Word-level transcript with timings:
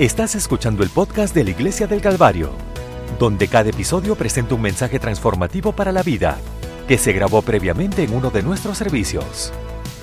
Estás 0.00 0.34
escuchando 0.34 0.82
el 0.82 0.88
podcast 0.88 1.34
de 1.34 1.44
la 1.44 1.50
Iglesia 1.50 1.86
del 1.86 2.00
Calvario, 2.00 2.52
donde 3.18 3.48
cada 3.48 3.68
episodio 3.68 4.16
presenta 4.16 4.54
un 4.54 4.62
mensaje 4.62 4.98
transformativo 4.98 5.72
para 5.72 5.92
la 5.92 6.02
vida 6.02 6.38
que 6.88 6.96
se 6.96 7.12
grabó 7.12 7.42
previamente 7.42 8.02
en 8.02 8.14
uno 8.14 8.30
de 8.30 8.42
nuestros 8.42 8.78
servicios. 8.78 9.52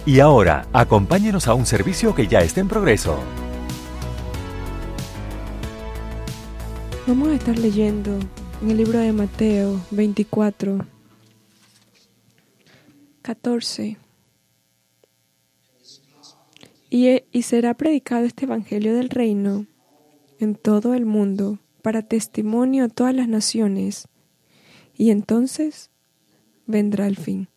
Y 0.05 0.20
ahora, 0.20 0.68
acompáñenos 0.71 1.47
a 1.47 1.55
un 1.55 1.65
servicio 1.65 2.13
que 2.13 2.27
ya 2.27 2.41
está 2.41 2.59
en 2.59 2.68
progreso. 2.68 3.18
Vamos 7.07 7.29
a 7.29 7.34
estar 7.34 7.57
leyendo 7.57 8.20
en 8.61 8.70
el 8.70 8.77
libro 8.77 9.00
de 9.00 9.11
Mateo 9.14 9.82
24, 9.89 10.77
14. 13.23 13.98
Y, 16.91 17.23
y 17.31 17.41
será 17.41 17.73
predicado 17.73 18.25
este 18.25 18.45
Evangelio 18.45 18.95
del 18.95 19.09
Reino 19.09 19.66
en 20.40 20.55
todo 20.55 20.94
el 20.94 21.05
mundo 21.05 21.59
para 21.82 22.02
testimonio 22.02 22.86
a 22.86 22.90
todas 22.90 23.16
las 23.16 23.27
naciones, 23.27 24.08
y 24.96 25.12
entonces 25.12 25.90
vendrá 26.66 27.08
el 27.08 27.18
fin. 27.18 27.48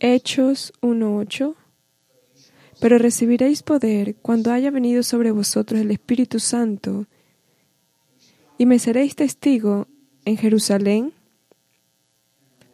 Hechos 0.00 0.72
1.8 0.82 1.54
Pero 2.80 2.98
recibiréis 2.98 3.62
poder 3.62 4.16
cuando 4.16 4.52
haya 4.52 4.70
venido 4.70 5.02
sobre 5.02 5.30
vosotros 5.30 5.80
el 5.80 5.90
Espíritu 5.90 6.40
Santo, 6.40 7.06
y 8.58 8.66
me 8.66 8.78
seréis 8.78 9.16
testigo 9.16 9.88
en 10.24 10.36
Jerusalén, 10.36 11.12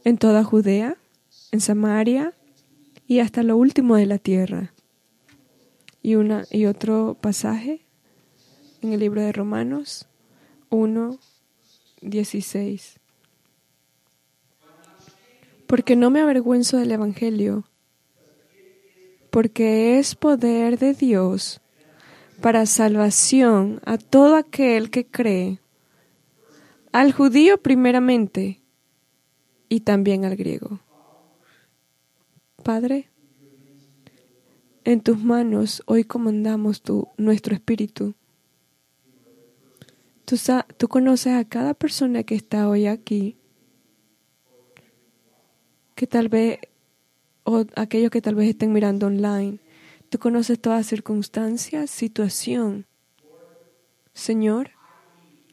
en 0.05 0.19
toda 0.19 0.45
Judea, 0.45 0.97
en 1.53 1.61
Samaria 1.61 2.35
y 3.07 3.21
hasta 3.21 3.43
lo 3.43 3.57
último 3.57 3.97
de 3.97 4.07
la 4.07 4.19
tierra. 4.19 4.73
Y, 6.03 6.15
una, 6.15 6.45
y 6.51 6.67
otro 6.67 7.17
pasaje 7.21 7.83
en 8.83 8.93
el 8.93 9.01
libro 9.01 9.21
de 9.21 9.33
Romanos 9.33 10.07
1, 10.71 11.19
16. 12.01 12.99
Porque 15.67 15.97
no 15.97 16.11
me 16.11 16.21
avergüenzo 16.21 16.79
del 16.79 16.93
Evangelio, 16.93 17.65
porque 19.31 19.99
es 19.99 20.15
poder 20.15 20.79
de 20.79 20.95
Dios 20.95 21.61
para 22.41 22.67
salvación 22.67 23.81
a 23.85 23.99
todo 23.99 24.37
aquel 24.37 24.91
que 24.91 25.07
cree, 25.07 25.61
al 26.93 27.13
judío 27.13 27.61
primeramente 27.61 28.61
y 29.69 29.81
también 29.81 30.25
al 30.25 30.37
griego. 30.37 30.81
Padre, 32.63 33.10
en 34.85 35.01
tus 35.01 35.19
manos 35.19 35.83
hoy 35.87 36.05
comandamos 36.05 36.83
tu, 36.83 37.09
nuestro 37.17 37.55
espíritu. 37.55 38.15
Tú, 40.25 40.37
tú 40.77 40.89
conoces 40.89 41.35
a 41.35 41.45
cada 41.45 41.75
persona 41.75 42.23
que 42.23 42.35
está 42.35 42.69
hoy 42.69 42.87
aquí, 42.87 43.37
que 45.95 46.07
tal 46.07 46.29
vez, 46.29 46.61
o 47.45 47.65
aquellos 47.77 48.11
que 48.11 48.23
tal 48.23 48.35
vez 48.35 48.49
estén 48.49 48.73
mirando 48.73 49.07
online. 49.07 49.59
Tú 50.09 50.19
conoces 50.19 50.61
toda 50.61 50.83
circunstancia, 50.83 51.87
situación. 51.87 52.87
Señor, 54.13 54.71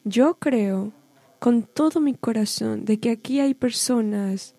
yo 0.04 0.38
creo 0.38 0.92
con 1.38 1.62
todo 1.62 2.00
mi 2.00 2.14
corazón 2.14 2.84
de 2.84 2.98
que 2.98 3.10
aquí 3.10 3.40
hay 3.40 3.54
personas 3.54 4.54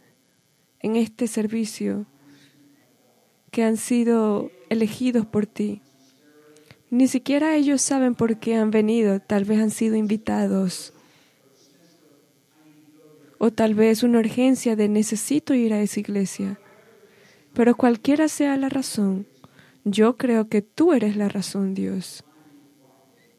en 0.80 0.96
este 0.96 1.28
servicio 1.28 2.06
que 3.52 3.64
han 3.64 3.78
sido 3.78 4.52
elegidos 4.70 5.26
por 5.26 5.46
ti. 5.46 5.82
Ni 6.90 7.08
siquiera 7.08 7.56
ellos 7.56 7.82
saben 7.82 8.16
por 8.16 8.38
qué 8.40 8.56
han 8.56 8.72
venido, 8.72 9.20
tal 9.20 9.46
vez 9.46 9.60
han 9.60 9.70
sido 9.70 9.96
invitados. 9.96 10.94
O 13.38 13.52
tal 13.52 13.76
vez 13.76 14.04
una 14.04 14.20
urgencia 14.20 14.76
de 14.76 14.90
necesito 14.90 15.54
ir 15.54 15.74
a 15.74 15.82
esa 15.82 16.00
iglesia. 16.00 16.60
Pero 17.54 17.76
cualquiera 17.76 18.28
sea 18.28 18.58
la 18.58 18.70
razón, 18.70 19.28
yo 19.84 20.18
creo 20.18 20.50
que 20.50 20.62
tú 20.62 20.94
eres 20.94 21.16
la 21.16 21.30
razón, 21.30 21.74
Dios. 21.74 22.24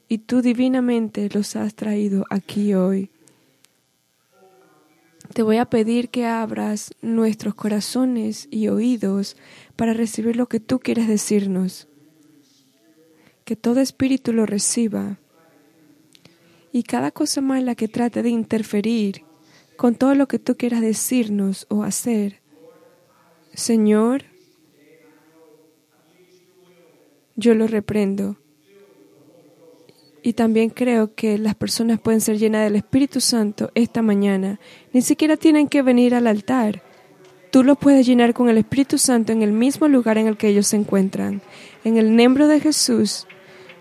Y 0.08 0.18
tú 0.18 0.42
divinamente 0.42 1.28
los 1.32 1.54
has 1.56 1.74
traído 1.74 2.24
aquí 2.30 2.74
hoy. 2.74 3.10
Te 5.32 5.42
voy 5.42 5.58
a 5.58 5.66
pedir 5.66 6.08
que 6.08 6.26
abras 6.26 6.92
nuestros 7.02 7.54
corazones 7.54 8.48
y 8.50 8.66
oídos 8.66 9.36
para 9.76 9.92
recibir 9.92 10.34
lo 10.34 10.48
que 10.48 10.58
tú 10.58 10.80
quieres 10.80 11.06
decirnos. 11.06 11.86
Que 13.44 13.54
todo 13.54 13.80
espíritu 13.80 14.32
lo 14.32 14.44
reciba. 14.44 15.18
Y 16.72 16.82
cada 16.82 17.12
cosa 17.12 17.40
mala 17.40 17.76
que 17.76 17.86
trate 17.86 18.24
de 18.24 18.30
interferir 18.30 19.22
con 19.76 19.94
todo 19.94 20.16
lo 20.16 20.26
que 20.26 20.40
tú 20.40 20.56
quieras 20.56 20.80
decirnos 20.80 21.66
o 21.68 21.84
hacer. 21.84 22.40
Señor, 23.54 24.24
yo 27.36 27.54
lo 27.54 27.68
reprendo 27.68 28.39
y 30.22 30.34
también 30.34 30.70
creo 30.70 31.14
que 31.14 31.38
las 31.38 31.54
personas 31.54 32.00
pueden 32.00 32.20
ser 32.20 32.38
llenas 32.38 32.64
del 32.64 32.76
Espíritu 32.76 33.20
Santo 33.20 33.70
esta 33.74 34.02
mañana. 34.02 34.60
Ni 34.92 35.02
siquiera 35.02 35.36
tienen 35.36 35.68
que 35.68 35.82
venir 35.82 36.14
al 36.14 36.26
altar. 36.26 36.82
Tú 37.50 37.64
los 37.64 37.78
puedes 37.78 38.06
llenar 38.06 38.34
con 38.34 38.48
el 38.48 38.58
Espíritu 38.58 38.98
Santo 38.98 39.32
en 39.32 39.42
el 39.42 39.52
mismo 39.52 39.88
lugar 39.88 40.18
en 40.18 40.26
el 40.26 40.36
que 40.36 40.48
ellos 40.48 40.66
se 40.68 40.76
encuentran. 40.76 41.40
En 41.84 41.96
el 41.96 42.14
nombre 42.14 42.46
de 42.46 42.60
Jesús, 42.60 43.26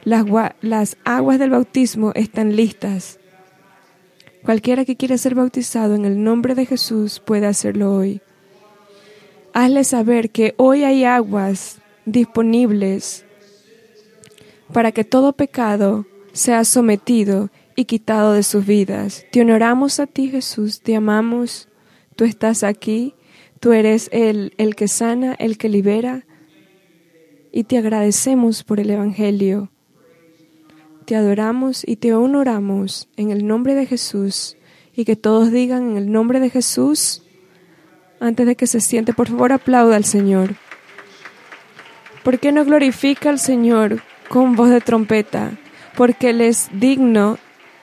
las, 0.03 0.25
las 0.61 0.97
aguas 1.03 1.39
del 1.39 1.51
bautismo 1.51 2.11
están 2.15 2.55
listas. 2.55 3.19
Cualquiera 4.43 4.85
que 4.85 4.95
quiera 4.95 5.17
ser 5.17 5.35
bautizado 5.35 5.95
en 5.95 6.05
el 6.05 6.23
nombre 6.23 6.55
de 6.55 6.65
Jesús 6.65 7.19
puede 7.19 7.45
hacerlo 7.45 7.93
hoy. 7.93 8.21
Hazle 9.53 9.83
saber 9.83 10.29
que 10.29 10.53
hoy 10.57 10.83
hay 10.83 11.03
aguas 11.03 11.79
disponibles 12.05 13.25
para 14.71 14.91
que 14.91 15.03
todo 15.03 15.33
pecado 15.33 16.05
sea 16.39 16.63
sometido 16.63 17.49
y 17.75 17.83
quitado 17.85 18.33
de 18.33 18.43
sus 18.43 18.65
vidas. 18.65 19.25
Te 19.31 19.41
honoramos 19.41 19.99
a 19.99 20.07
ti, 20.07 20.29
Jesús, 20.29 20.81
te 20.81 20.95
amamos, 20.95 21.67
tú 22.15 22.23
estás 22.23 22.63
aquí, 22.63 23.13
tú 23.59 23.73
eres 23.73 24.09
el, 24.13 24.53
el 24.57 24.75
que 24.75 24.87
sana, 24.87 25.35
el 25.37 25.57
que 25.57 25.67
libera, 25.67 26.25
y 27.51 27.65
te 27.65 27.77
agradecemos 27.77 28.63
por 28.63 28.79
el 28.79 28.89
Evangelio. 28.89 29.69
Te 31.05 31.17
adoramos 31.17 31.83
y 31.85 31.97
te 31.97 32.13
honoramos 32.13 33.09
en 33.17 33.31
el 33.31 33.45
nombre 33.45 33.75
de 33.75 33.85
Jesús, 33.85 34.55
y 34.95 35.03
que 35.03 35.17
todos 35.17 35.51
digan 35.51 35.91
en 35.91 35.97
el 35.97 36.11
nombre 36.11 36.39
de 36.39 36.49
Jesús, 36.49 37.23
antes 38.21 38.45
de 38.45 38.55
que 38.55 38.67
se 38.67 38.79
siente, 38.79 39.13
por 39.13 39.27
favor 39.27 39.51
aplauda 39.51 39.97
al 39.97 40.05
Señor. 40.05 40.55
¿Por 42.23 42.39
qué 42.39 42.53
no 42.53 42.63
glorifica 42.63 43.29
al 43.29 43.39
Señor 43.39 44.01
con 44.29 44.55
voz 44.55 44.69
de 44.69 44.79
trompeta? 44.79 45.57
Porque 45.99 46.29
Él 46.29 46.39
es 46.39 46.69
digno 46.71 47.37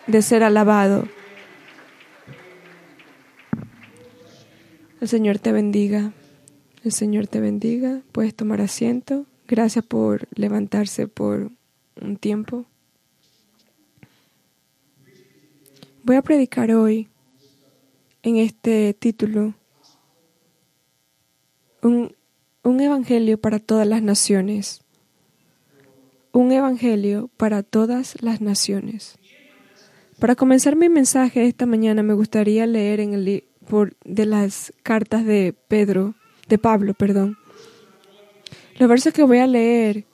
de 0.07 0.23
ser 0.23 0.43
alabado. 0.43 1.07
El 5.03 5.07
Señor 5.07 5.39
te 5.39 5.53
bendiga. 5.53 6.15
El 6.83 6.93
Señor 6.93 7.27
te 7.27 7.41
bendiga. 7.41 8.01
Puedes 8.13 8.35
tomar 8.35 8.63
asiento. 8.63 9.27
Gracias 9.47 9.85
por 9.85 10.29
levantarse 10.35 11.09
por 11.09 11.51
un 12.01 12.17
tiempo. 12.17 12.65
Voy 16.03 16.17
a 16.17 16.23
predicar 16.23 16.71
hoy 16.71 17.09
en 18.23 18.39
este 18.39 18.95
título 18.95 19.53
un, 21.83 22.17
un 22.63 22.81
evangelio 22.81 23.39
para 23.39 23.59
todas 23.59 23.87
las 23.87 24.01
naciones 24.01 24.86
un 26.37 26.53
evangelio 26.53 27.31
para 27.37 27.63
todas 27.63 28.21
las 28.23 28.41
naciones. 28.41 29.19
Para 30.19 30.35
comenzar 30.35 30.77
mi 30.77 30.89
mensaje 30.89 31.47
esta 31.47 31.67
mañana 31.67 32.03
me 32.03 32.15
gustaría 32.15 32.67
leer 32.67 33.01
en 33.01 33.15
el 33.15 33.45
de 34.05 34.27
las 34.27 34.73
cartas 34.83 35.25
de 35.25 35.55
Pedro, 35.69 36.15
de 36.49 36.59
Pablo, 36.59 36.95
perdón. 36.95 37.37
Los 38.79 38.89
versos 38.89 39.13
que 39.15 39.23
voy 39.23 39.39
a 39.39 39.47
leer 39.47 40.05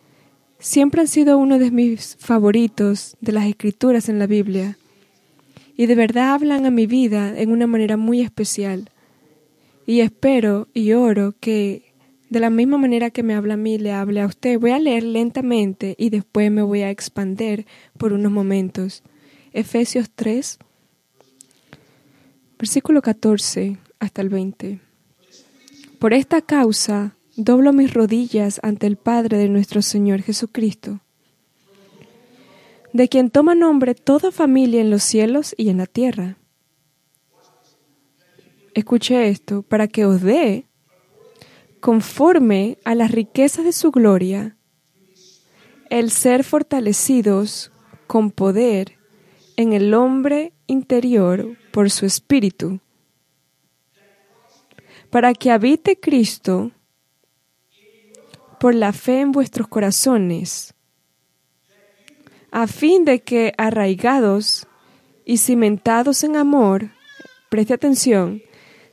siempre 0.58 1.00
han 1.00 1.08
sido 1.08 1.38
uno 1.38 1.58
de 1.58 1.72
mis 1.72 2.16
favoritos 2.20 3.16
de 3.20 3.32
las 3.32 3.46
escrituras 3.46 4.08
en 4.08 4.20
la 4.20 4.26
Biblia 4.26 4.78
y 5.76 5.86
de 5.86 5.94
verdad 5.96 6.34
hablan 6.34 6.66
a 6.66 6.70
mi 6.70 6.86
vida 6.86 7.36
en 7.36 7.50
una 7.50 7.66
manera 7.66 7.96
muy 7.96 8.20
especial. 8.20 8.90
Y 9.86 10.00
espero 10.00 10.68
y 10.72 10.92
oro 10.92 11.34
que 11.40 11.91
de 12.32 12.40
la 12.40 12.48
misma 12.48 12.78
manera 12.78 13.10
que 13.10 13.22
me 13.22 13.34
habla 13.34 13.54
a 13.54 13.58
mí, 13.58 13.76
le 13.76 13.92
hable 13.92 14.22
a 14.22 14.26
usted. 14.26 14.58
Voy 14.58 14.70
a 14.70 14.78
leer 14.78 15.02
lentamente 15.02 15.94
y 15.98 16.08
después 16.08 16.50
me 16.50 16.62
voy 16.62 16.80
a 16.80 16.88
expander 16.88 17.66
por 17.98 18.14
unos 18.14 18.32
momentos. 18.32 19.02
Efesios 19.52 20.10
3, 20.14 20.58
versículo 22.58 23.02
14 23.02 23.76
hasta 24.00 24.22
el 24.22 24.30
20. 24.30 24.80
Por 25.98 26.14
esta 26.14 26.40
causa 26.40 27.16
doblo 27.36 27.74
mis 27.74 27.92
rodillas 27.92 28.60
ante 28.62 28.86
el 28.86 28.96
Padre 28.96 29.36
de 29.36 29.50
nuestro 29.50 29.82
Señor 29.82 30.22
Jesucristo, 30.22 31.00
de 32.94 33.10
quien 33.10 33.28
toma 33.28 33.54
nombre 33.54 33.94
toda 33.94 34.32
familia 34.32 34.80
en 34.80 34.88
los 34.88 35.02
cielos 35.02 35.54
y 35.58 35.68
en 35.68 35.76
la 35.76 35.86
tierra. 35.86 36.38
Escuche 38.72 39.28
esto, 39.28 39.60
para 39.60 39.86
que 39.86 40.06
os 40.06 40.22
dé, 40.22 40.64
conforme 41.82 42.78
a 42.84 42.94
las 42.94 43.10
riquezas 43.10 43.64
de 43.64 43.72
su 43.72 43.90
gloria, 43.90 44.56
el 45.90 46.12
ser 46.12 46.44
fortalecidos 46.44 47.72
con 48.06 48.30
poder 48.30 48.98
en 49.56 49.72
el 49.72 49.92
hombre 49.92 50.52
interior 50.68 51.58
por 51.72 51.90
su 51.90 52.06
espíritu, 52.06 52.78
para 55.10 55.34
que 55.34 55.50
habite 55.50 55.98
Cristo 55.98 56.70
por 58.60 58.76
la 58.76 58.92
fe 58.92 59.18
en 59.18 59.32
vuestros 59.32 59.66
corazones, 59.66 60.74
a 62.52 62.68
fin 62.68 63.04
de 63.04 63.22
que 63.22 63.54
arraigados 63.58 64.68
y 65.24 65.38
cimentados 65.38 66.22
en 66.22 66.36
amor, 66.36 66.90
preste 67.50 67.74
atención, 67.74 68.40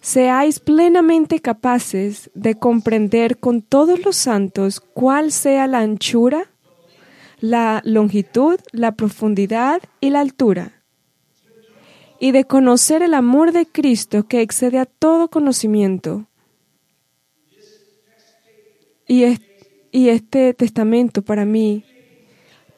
seáis 0.02 0.60
plenamente 0.60 1.40
capaces 1.40 2.30
de 2.34 2.56
comprender 2.56 3.38
con 3.38 3.62
todos 3.62 4.04
los 4.04 4.16
santos 4.16 4.80
cuál 4.80 5.32
sea 5.32 5.68
la 5.68 5.80
anchura, 5.80 6.50
la 7.40 7.82
longitud, 7.86 8.60
la 8.72 8.94
profundidad 8.94 9.82
y 10.00 10.10
la 10.10 10.22
altura, 10.22 10.84
y 12.20 12.32
de 12.32 12.46
conocer 12.46 13.02
el 13.02 13.14
amor 13.14 13.52
de 13.52 13.66
Cristo 13.66 14.28
que 14.28 14.42
excede 14.42 14.78
a 14.78 14.86
todo 14.86 15.30
conocimiento. 15.30 16.26
Y, 19.08 19.24
este 19.92 20.54
testamento 20.54 21.24
para 21.24 21.44
mí, 21.44 21.84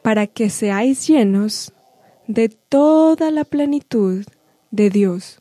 para 0.02 0.28
que 0.28 0.50
seáis 0.50 1.06
llenos 1.06 1.74
de 2.28 2.48
toda 2.48 3.32
la 3.32 3.44
plenitud 3.44 4.24
de 4.70 4.90
Dios. 4.90 5.41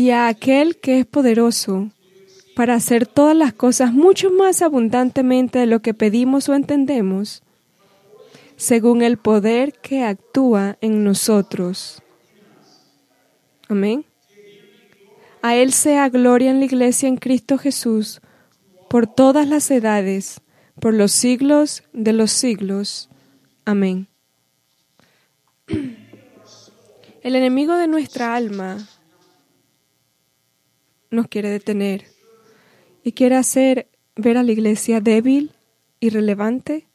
Y 0.00 0.12
a 0.12 0.28
aquel 0.28 0.78
que 0.78 1.00
es 1.00 1.04
poderoso 1.04 1.90
para 2.56 2.74
hacer 2.74 3.06
todas 3.06 3.36
las 3.36 3.52
cosas 3.52 3.92
mucho 3.92 4.30
más 4.30 4.62
abundantemente 4.62 5.58
de 5.58 5.66
lo 5.66 5.82
que 5.82 5.92
pedimos 5.92 6.48
o 6.48 6.54
entendemos, 6.54 7.42
según 8.56 9.02
el 9.02 9.18
poder 9.18 9.74
que 9.74 10.02
actúa 10.02 10.78
en 10.80 11.04
nosotros. 11.04 12.02
Amén. 13.68 14.06
A 15.42 15.54
Él 15.56 15.70
sea 15.70 16.08
gloria 16.08 16.50
en 16.50 16.60
la 16.60 16.64
iglesia 16.64 17.06
en 17.06 17.18
Cristo 17.18 17.58
Jesús 17.58 18.22
por 18.88 19.06
todas 19.06 19.46
las 19.46 19.70
edades, 19.70 20.40
por 20.80 20.94
los 20.94 21.12
siglos 21.12 21.82
de 21.92 22.14
los 22.14 22.30
siglos. 22.30 23.10
Amén. 23.66 24.08
El 27.22 27.36
enemigo 27.36 27.76
de 27.76 27.86
nuestra 27.86 28.34
alma 28.34 28.78
nos 31.10 31.28
quiere 31.28 31.50
detener 31.50 32.06
y 33.02 33.12
quiere 33.12 33.36
hacer 33.36 33.88
ver 34.16 34.36
a 34.36 34.42
la 34.42 34.52
iglesia 34.52 35.00
débil, 35.00 35.52
irrelevante 36.00 36.86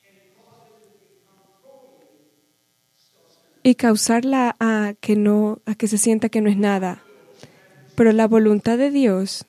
y 3.64 3.76
causarla 3.76 4.56
a 4.60 4.94
que 5.00 5.16
no 5.16 5.60
a 5.66 5.76
que 5.76 5.88
se 5.88 5.98
sienta 5.98 6.30
que 6.30 6.42
no 6.42 6.50
es 6.50 6.58
nada. 6.58 7.04
Pero 7.96 8.12
la 8.12 8.28
voluntad 8.28 8.78
de 8.78 8.92
Dios 8.92 9.46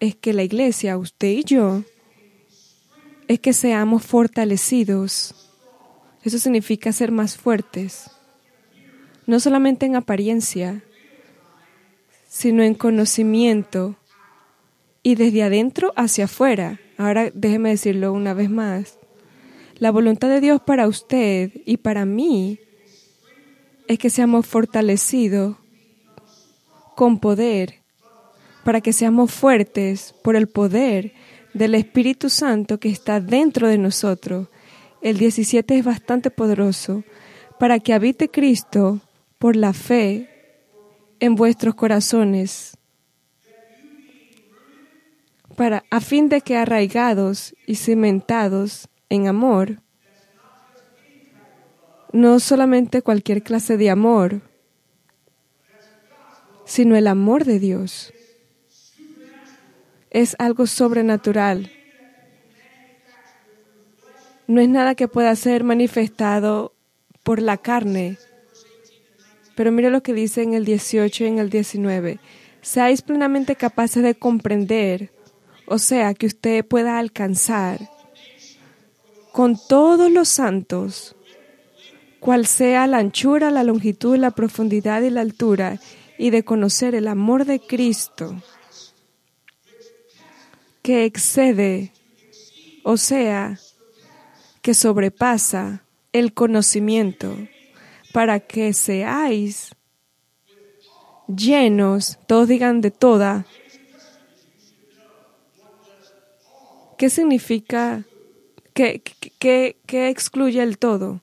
es 0.00 0.16
que 0.16 0.32
la 0.32 0.42
iglesia, 0.42 0.98
usted 0.98 1.28
y 1.28 1.44
yo, 1.44 1.82
es 3.28 3.40
que 3.40 3.52
seamos 3.52 4.04
fortalecidos. 4.04 5.50
Eso 6.22 6.38
significa 6.38 6.92
ser 6.92 7.12
más 7.12 7.36
fuertes, 7.36 8.10
no 9.26 9.40
solamente 9.40 9.86
en 9.86 9.96
apariencia, 9.96 10.82
sino 12.34 12.64
en 12.64 12.74
conocimiento 12.74 13.94
y 15.04 15.14
desde 15.14 15.44
adentro 15.44 15.92
hacia 15.94 16.24
afuera. 16.24 16.80
Ahora 16.98 17.30
déjeme 17.32 17.70
decirlo 17.70 18.12
una 18.12 18.34
vez 18.34 18.50
más. 18.50 18.98
La 19.78 19.92
voluntad 19.92 20.28
de 20.28 20.40
Dios 20.40 20.60
para 20.60 20.88
usted 20.88 21.52
y 21.64 21.76
para 21.76 22.04
mí 22.04 22.58
es 23.86 24.00
que 24.00 24.10
seamos 24.10 24.48
fortalecidos 24.48 25.58
con 26.96 27.20
poder, 27.20 27.82
para 28.64 28.80
que 28.80 28.92
seamos 28.92 29.32
fuertes 29.32 30.12
por 30.24 30.34
el 30.34 30.48
poder 30.48 31.12
del 31.52 31.76
Espíritu 31.76 32.30
Santo 32.30 32.80
que 32.80 32.88
está 32.88 33.20
dentro 33.20 33.68
de 33.68 33.78
nosotros. 33.78 34.48
El 35.02 35.18
17 35.18 35.78
es 35.78 35.84
bastante 35.84 36.32
poderoso, 36.32 37.04
para 37.60 37.78
que 37.78 37.92
habite 37.92 38.28
Cristo 38.28 39.00
por 39.38 39.54
la 39.54 39.72
fe 39.72 40.33
en 41.24 41.36
vuestros 41.36 41.74
corazones, 41.74 42.76
para 45.56 45.84
a 45.90 46.00
fin 46.00 46.28
de 46.28 46.42
que 46.42 46.54
arraigados 46.54 47.54
y 47.66 47.76
cimentados 47.76 48.90
en 49.08 49.26
amor, 49.26 49.80
no 52.12 52.40
solamente 52.40 53.00
cualquier 53.00 53.42
clase 53.42 53.78
de 53.78 53.88
amor, 53.88 54.42
sino 56.66 56.94
el 56.94 57.06
amor 57.06 57.46
de 57.46 57.58
Dios. 57.58 58.12
Es 60.10 60.36
algo 60.38 60.66
sobrenatural. 60.66 61.72
No 64.46 64.60
es 64.60 64.68
nada 64.68 64.94
que 64.94 65.08
pueda 65.08 65.34
ser 65.36 65.64
manifestado 65.64 66.74
por 67.22 67.40
la 67.40 67.56
carne. 67.56 68.18
Pero 69.54 69.72
mire 69.72 69.90
lo 69.90 70.02
que 70.02 70.12
dice 70.12 70.42
en 70.42 70.54
el 70.54 70.64
18 70.64 71.24
y 71.24 71.26
en 71.26 71.38
el 71.38 71.50
19. 71.50 72.18
Seáis 72.62 73.02
plenamente 73.02 73.56
capaces 73.56 74.02
de 74.02 74.14
comprender, 74.14 75.12
o 75.66 75.78
sea, 75.78 76.14
que 76.14 76.26
usted 76.26 76.64
pueda 76.64 76.98
alcanzar 76.98 77.78
con 79.32 79.58
todos 79.68 80.10
los 80.10 80.28
santos 80.28 81.16
cual 82.20 82.46
sea 82.46 82.86
la 82.86 82.98
anchura, 82.98 83.50
la 83.50 83.64
longitud, 83.64 84.16
la 84.16 84.30
profundidad 84.30 85.02
y 85.02 85.10
la 85.10 85.20
altura, 85.20 85.78
y 86.16 86.30
de 86.30 86.42
conocer 86.42 86.94
el 86.94 87.06
amor 87.06 87.44
de 87.44 87.60
Cristo 87.60 88.34
que 90.80 91.04
excede, 91.04 91.92
o 92.82 92.96
sea, 92.96 93.58
que 94.62 94.72
sobrepasa 94.72 95.82
el 96.12 96.32
conocimiento, 96.32 97.36
para 98.14 98.38
que 98.38 98.72
seáis 98.72 99.74
llenos, 101.26 102.16
todos 102.28 102.46
digan 102.46 102.80
de 102.80 102.92
toda. 102.92 103.44
¿Qué 106.96 107.10
significa? 107.10 108.04
¿Qué, 108.72 109.02
qué, 109.40 109.76
qué 109.84 110.10
excluye 110.10 110.62
el 110.62 110.78
todo? 110.78 111.22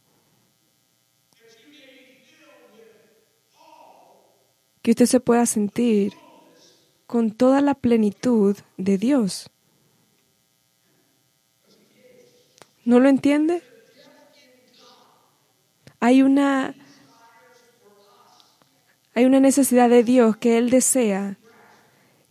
que 4.81 4.91
usted 4.91 5.05
se 5.05 5.19
pueda 5.21 5.45
sentir 5.45 6.11
con 7.07 7.31
toda 7.31 7.61
la 7.61 7.75
plenitud 7.75 8.57
de 8.77 8.97
Dios. 8.97 9.49
¿No 12.83 12.99
lo 12.99 13.07
entiende? 13.07 13.61
Hay 15.99 16.23
una 16.23 16.73
hay 19.13 19.25
una 19.25 19.39
necesidad 19.39 19.89
de 19.89 20.03
Dios 20.03 20.37
que 20.37 20.57
Él 20.57 20.69
desea, 20.69 21.37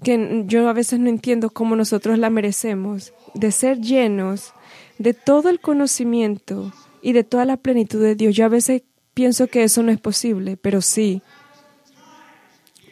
que 0.03 0.45
yo 0.47 0.69
a 0.69 0.73
veces 0.73 0.99
no 0.99 1.09
entiendo 1.09 1.51
cómo 1.51 1.77
nosotros 1.77 2.19
la 2.19 2.31
merecemos, 2.31 3.13
de 3.35 3.53
ser 3.53 3.81
llenos 3.81 4.55
de 4.99 5.15
todo 5.15 5.49
el 5.49 5.61
conocimiento 5.61 6.73
y 7.03 7.13
de 7.13 7.25
toda 7.25 7.45
la 7.45 7.57
plenitud 7.57 8.01
de 8.01 8.15
Dios. 8.15 8.35
Yo 8.35 8.45
a 8.45 8.49
veces 8.49 8.83
pienso 9.15 9.47
que 9.47 9.65
eso 9.65 9.83
no 9.83 9.93
es 9.93 10.01
posible, 10.01 10.57
pero 10.57 10.81
sí, 10.81 11.23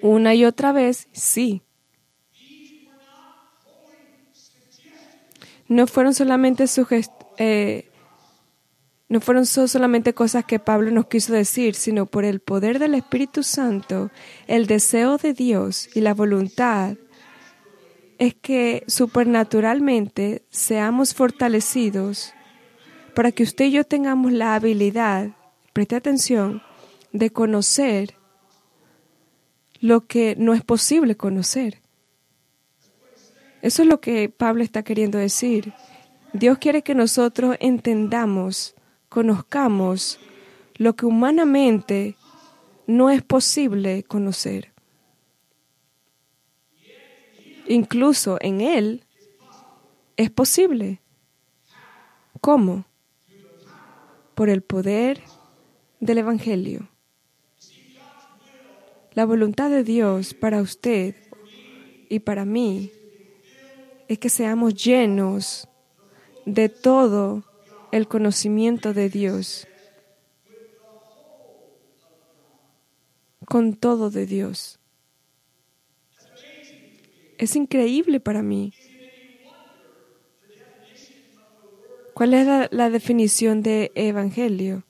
una 0.02 0.35
y 0.35 0.45
otra 0.45 0.73
vez, 0.73 1.09
sí. 1.12 1.62
No 5.66 5.87
fueron 5.87 6.14
solamente 6.14 6.64
eh, 7.38 7.88
no 9.09 9.21
fueron 9.21 9.47
solamente 9.47 10.12
cosas 10.12 10.45
que 10.45 10.59
Pablo 10.59 10.91
nos 10.91 11.07
quiso 11.07 11.33
decir, 11.33 11.75
sino 11.75 12.07
por 12.07 12.25
el 12.25 12.41
poder 12.41 12.79
del 12.79 12.95
Espíritu 12.95 13.43
Santo, 13.43 14.11
el 14.47 14.67
deseo 14.67 15.17
de 15.17 15.33
Dios 15.33 15.88
y 15.95 16.00
la 16.03 16.12
voluntad 16.12 16.97
es 18.19 18.35
que 18.35 18.85
supernaturalmente 18.87 20.43
seamos 20.50 21.15
fortalecidos 21.15 22.35
para 23.15 23.33
que 23.33 23.45
usted 23.45 23.67
y 23.67 23.71
yo 23.73 23.85
tengamos 23.85 24.33
la 24.33 24.55
habilidad, 24.55 25.31
preste 25.73 25.97
atención, 25.97 26.62
de 27.12 27.31
conocer 27.31 28.15
lo 29.81 30.07
que 30.07 30.35
no 30.37 30.53
es 30.53 30.62
posible 30.62 31.17
conocer. 31.17 31.81
Eso 33.62 33.83
es 33.83 33.88
lo 33.88 34.00
que 34.00 34.29
Pablo 34.29 34.62
está 34.62 34.83
queriendo 34.83 35.19
decir. 35.19 35.73
Dios 36.33 36.59
quiere 36.59 36.83
que 36.83 36.95
nosotros 36.95 37.57
entendamos, 37.61 38.75
conozcamos 39.09 40.19
lo 40.77 40.95
que 40.95 41.07
humanamente 41.07 42.17
no 42.87 43.11
es 43.11 43.23
posible 43.23 44.03
conocer. 44.05 44.73
Incluso 47.67 48.38
en 48.41 48.61
Él 48.61 49.05
es 50.17 50.31
posible. 50.31 51.00
¿Cómo? 52.41 52.87
Por 54.35 54.49
el 54.49 54.62
poder 54.62 55.21
del 56.00 56.19
Evangelio. 56.19 56.88
La 59.12 59.25
voluntad 59.25 59.69
de 59.69 59.83
Dios 59.83 60.33
para 60.33 60.62
usted 60.62 61.17
y 62.09 62.21
para 62.21 62.45
mí 62.45 62.93
es 64.07 64.19
que 64.19 64.31
seamos 64.31 64.75
llenos 64.75 65.69
de 66.47 66.69
todo 66.69 67.45
el 67.92 68.09
conocimiento 68.09 68.92
de 68.95 69.09
Dios, 69.09 69.66
con 73.47 73.75
todo 73.75 74.11
de 74.11 74.26
Dios. 74.26 74.78
Es 77.38 77.54
increíble 77.57 78.21
para 78.21 78.42
mí. 78.42 78.75
¿Cuál 82.12 82.35
es 82.35 82.68
la, 82.73 82.90
definición 82.90 83.62
de 83.62 83.92
evangelio? 83.95 84.83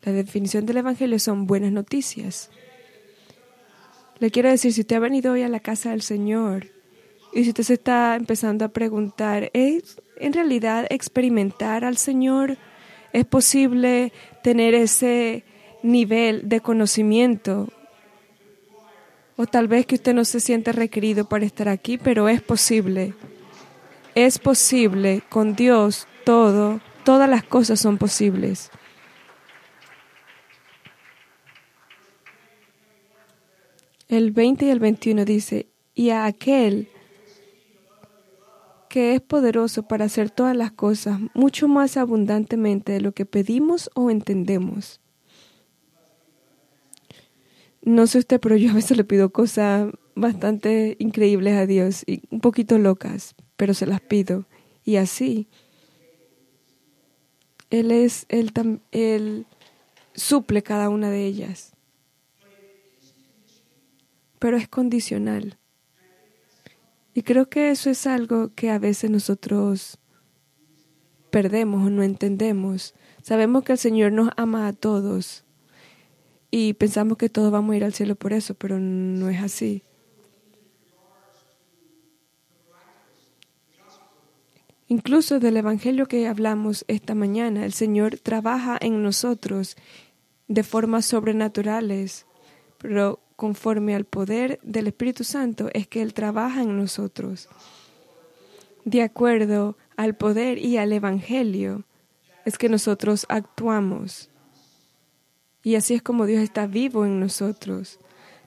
La 0.00 0.12
definición 0.12 0.64
del 0.64 0.78
evangelio 0.78 1.18
son 1.18 1.46
buenas 1.46 1.70
noticias. 1.70 2.50
Le 4.18 4.30
quiero 4.30 4.48
decir, 4.48 4.72
si 4.72 4.80
usted 4.80 4.96
ha 4.96 5.00
venido 5.00 5.32
hoy 5.32 5.42
a 5.42 5.48
la 5.48 5.60
casa 5.60 5.90
del 5.90 6.00
Señor 6.00 6.68
y 7.34 7.44
si 7.44 7.50
usted 7.50 7.64
se 7.64 7.74
está 7.74 8.16
empezando 8.16 8.64
a 8.64 8.68
preguntar, 8.68 9.50
¿es 9.52 10.00
en 10.22 10.32
realidad 10.32 10.86
experimentar 10.90 11.84
al 11.84 11.96
Señor? 11.96 12.56
¿Es 13.12 13.26
posible 13.26 14.12
tener 14.42 14.74
ese 14.74 15.44
nivel 15.82 16.48
de 16.48 16.60
conocimiento? 16.60 17.68
O 19.36 19.46
tal 19.46 19.68
vez 19.68 19.86
que 19.86 19.96
usted 19.96 20.14
no 20.14 20.24
se 20.24 20.40
siente 20.40 20.72
requerido 20.72 21.28
para 21.28 21.44
estar 21.44 21.68
aquí, 21.68 21.98
pero 21.98 22.28
es 22.28 22.40
posible. 22.40 23.14
Es 24.14 24.38
posible. 24.38 25.22
Con 25.28 25.56
Dios 25.56 26.06
todo, 26.24 26.80
todas 27.04 27.28
las 27.28 27.42
cosas 27.42 27.80
son 27.80 27.98
posibles. 27.98 28.70
El 34.08 34.30
20 34.30 34.66
y 34.66 34.70
el 34.70 34.78
21 34.78 35.24
dice, 35.24 35.66
y 35.94 36.10
a 36.10 36.26
aquel 36.26 36.91
que 38.92 39.14
es 39.14 39.22
poderoso 39.22 39.84
para 39.84 40.04
hacer 40.04 40.28
todas 40.28 40.54
las 40.54 40.70
cosas 40.70 41.18
mucho 41.32 41.66
más 41.66 41.96
abundantemente 41.96 42.92
de 42.92 43.00
lo 43.00 43.12
que 43.12 43.24
pedimos 43.24 43.90
o 43.94 44.10
entendemos. 44.10 45.00
No 47.80 48.06
sé 48.06 48.18
usted, 48.18 48.38
pero 48.38 48.54
yo 48.54 48.70
a 48.70 48.74
veces 48.74 48.98
le 48.98 49.04
pido 49.04 49.32
cosas 49.32 49.90
bastante 50.14 50.98
increíbles 50.98 51.54
a 51.54 51.64
Dios 51.64 52.04
y 52.06 52.20
un 52.28 52.40
poquito 52.40 52.76
locas, 52.76 53.34
pero 53.56 53.72
se 53.72 53.86
las 53.86 54.02
pido. 54.02 54.44
Y 54.84 54.96
así, 54.96 55.48
Él 57.70 57.92
es, 57.92 58.26
Él, 58.28 58.52
él 58.90 59.46
suple 60.12 60.62
cada 60.62 60.90
una 60.90 61.08
de 61.08 61.24
ellas. 61.24 61.72
Pero 64.38 64.58
es 64.58 64.68
condicional. 64.68 65.56
Y 67.14 67.22
creo 67.22 67.48
que 67.48 67.70
eso 67.70 67.90
es 67.90 68.06
algo 68.06 68.54
que 68.54 68.70
a 68.70 68.78
veces 68.78 69.10
nosotros 69.10 69.98
perdemos 71.30 71.86
o 71.86 71.90
no 71.90 72.02
entendemos. 72.02 72.94
Sabemos 73.22 73.64
que 73.64 73.72
el 73.72 73.78
Señor 73.78 74.12
nos 74.12 74.30
ama 74.36 74.66
a 74.66 74.72
todos 74.72 75.44
y 76.50 76.74
pensamos 76.74 77.18
que 77.18 77.28
todos 77.28 77.50
vamos 77.50 77.72
a 77.72 77.76
ir 77.76 77.84
al 77.84 77.94
cielo 77.94 78.14
por 78.14 78.32
eso, 78.32 78.54
pero 78.54 78.78
no 78.78 79.28
es 79.28 79.42
así. 79.42 79.82
Incluso 84.88 85.40
del 85.40 85.56
Evangelio 85.56 86.06
que 86.06 86.28
hablamos 86.28 86.84
esta 86.86 87.14
mañana, 87.14 87.64
el 87.64 87.72
Señor 87.72 88.18
trabaja 88.18 88.76
en 88.78 89.02
nosotros 89.02 89.76
de 90.48 90.62
formas 90.62 91.06
sobrenaturales, 91.06 92.26
pero 92.76 93.20
conforme 93.42 93.96
al 93.96 94.04
poder 94.04 94.60
del 94.62 94.86
Espíritu 94.86 95.24
Santo 95.24 95.68
es 95.74 95.88
que 95.88 96.00
Él 96.00 96.14
trabaja 96.14 96.62
en 96.62 96.76
nosotros. 96.76 97.48
De 98.84 99.02
acuerdo 99.02 99.76
al 99.96 100.14
poder 100.14 100.58
y 100.58 100.76
al 100.76 100.92
Evangelio 100.92 101.82
es 102.44 102.56
que 102.56 102.68
nosotros 102.68 103.26
actuamos. 103.28 104.30
Y 105.64 105.74
así 105.74 105.94
es 105.94 106.02
como 106.02 106.26
Dios 106.26 106.40
está 106.40 106.68
vivo 106.68 107.04
en 107.04 107.18
nosotros. 107.18 107.98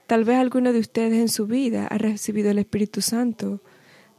Tal 0.08 0.24
vez 0.24 0.38
alguno 0.38 0.72
de 0.72 0.80
ustedes 0.80 1.20
en 1.20 1.28
su 1.28 1.46
vida 1.46 1.88
ha 1.88 1.98
recibido 1.98 2.50
el 2.50 2.60
Espíritu 2.60 3.02
Santo. 3.02 3.60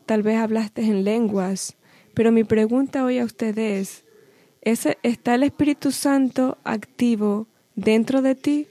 Tal 0.05 0.23
vez 0.23 0.37
hablaste 0.37 0.83
en 0.83 1.05
lenguas. 1.05 1.79
Pero 2.13 2.33
mi 2.33 2.45
pregunta 2.45 3.03
hoy 3.03 3.19
a 3.19 3.25
ustedes 3.25 4.05
es, 4.61 4.87
¿está 5.03 5.37
el 5.37 5.45
Espíritu 5.45 5.91
Santo 5.91 6.59
activo 6.65 7.47
dentro 7.77 8.21
de 8.21 8.35
ti? 8.35 8.67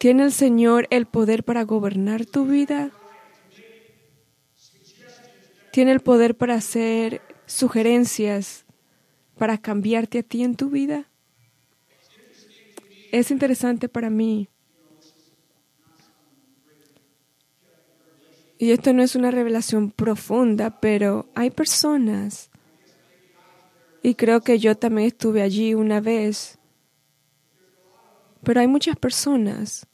¿Tiene 0.00 0.22
el 0.22 0.32
Señor 0.32 0.86
el 0.88 1.04
poder 1.04 1.44
para 1.44 1.62
gobernar 1.64 2.24
tu 2.24 2.46
vida? 2.46 2.90
¿Tiene 5.72 5.92
el 5.92 6.00
poder 6.00 6.38
para 6.38 6.54
hacer 6.54 7.20
sugerencias 7.44 8.64
para 9.36 9.58
cambiarte 9.58 10.20
a 10.20 10.22
ti 10.22 10.42
en 10.42 10.56
tu 10.56 10.70
vida? 10.70 11.10
Es 13.12 13.30
interesante 13.30 13.90
para 13.90 14.08
mí. 14.08 14.48
Y 18.56 18.70
esto 18.70 18.94
no 18.94 19.02
es 19.02 19.14
una 19.14 19.30
revelación 19.30 19.90
profunda, 19.90 20.80
pero 20.80 21.28
hay 21.34 21.50
personas, 21.50 22.48
y 24.02 24.14
creo 24.14 24.40
que 24.40 24.58
yo 24.58 24.78
también 24.78 25.08
estuve 25.08 25.42
allí 25.42 25.74
una 25.74 26.00
vez, 26.00 26.58
pero 28.42 28.60
hay 28.60 28.66
muchas 28.66 28.96
personas 28.96 29.86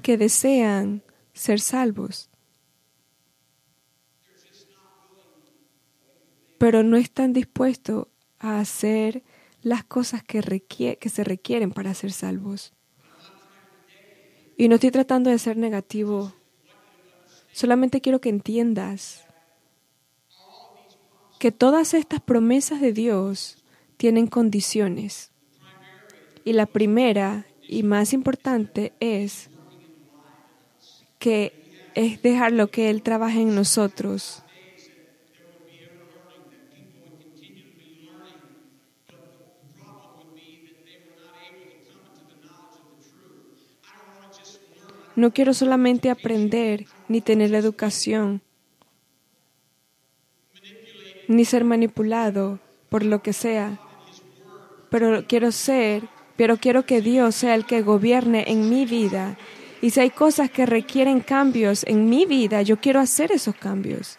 que 0.00 0.16
desean 0.16 1.02
ser 1.32 1.60
salvos, 1.60 2.30
pero 6.58 6.82
no 6.82 6.96
están 6.96 7.32
dispuestos 7.32 8.08
a 8.38 8.60
hacer 8.60 9.22
las 9.62 9.84
cosas 9.84 10.22
que, 10.22 10.96
que 10.98 11.08
se 11.08 11.24
requieren 11.24 11.70
para 11.70 11.94
ser 11.94 12.12
salvos. 12.12 12.72
Y 14.56 14.68
no 14.68 14.74
estoy 14.74 14.90
tratando 14.90 15.30
de 15.30 15.38
ser 15.38 15.56
negativo, 15.56 16.34
solamente 17.52 18.00
quiero 18.00 18.20
que 18.20 18.28
entiendas 18.28 19.24
que 21.38 21.52
todas 21.52 21.94
estas 21.94 22.20
promesas 22.20 22.82
de 22.82 22.92
Dios 22.92 23.64
tienen 23.96 24.26
condiciones. 24.26 25.32
Y 26.44 26.52
la 26.52 26.66
primera 26.66 27.46
y 27.62 27.82
más 27.82 28.12
importante 28.12 28.92
es 29.00 29.49
que 31.20 31.52
es 31.94 32.22
dejar 32.22 32.50
lo 32.50 32.68
que 32.68 32.90
Él 32.90 33.02
trabaje 33.02 33.42
en 33.42 33.54
nosotros. 33.54 34.42
No 45.14 45.32
quiero 45.34 45.52
solamente 45.52 46.08
aprender 46.08 46.86
ni 47.08 47.20
tener 47.20 47.50
la 47.50 47.58
educación, 47.58 48.40
ni 51.28 51.44
ser 51.44 51.64
manipulado 51.64 52.58
por 52.88 53.04
lo 53.04 53.20
que 53.20 53.34
sea, 53.34 53.78
pero 54.88 55.26
quiero 55.26 55.52
ser, 55.52 56.04
pero 56.36 56.56
quiero 56.56 56.86
que 56.86 57.02
Dios 57.02 57.34
sea 57.34 57.54
el 57.54 57.66
que 57.66 57.82
gobierne 57.82 58.44
en 58.46 58.70
mi 58.70 58.86
vida 58.86 59.36
y 59.82 59.90
si 59.90 60.00
hay 60.00 60.10
cosas 60.10 60.50
que 60.50 60.66
requieren 60.66 61.20
cambios 61.20 61.84
en 61.84 62.08
mi 62.08 62.26
vida, 62.26 62.60
yo 62.62 62.78
quiero 62.80 63.00
hacer 63.00 63.32
esos 63.32 63.54
cambios. 63.54 64.18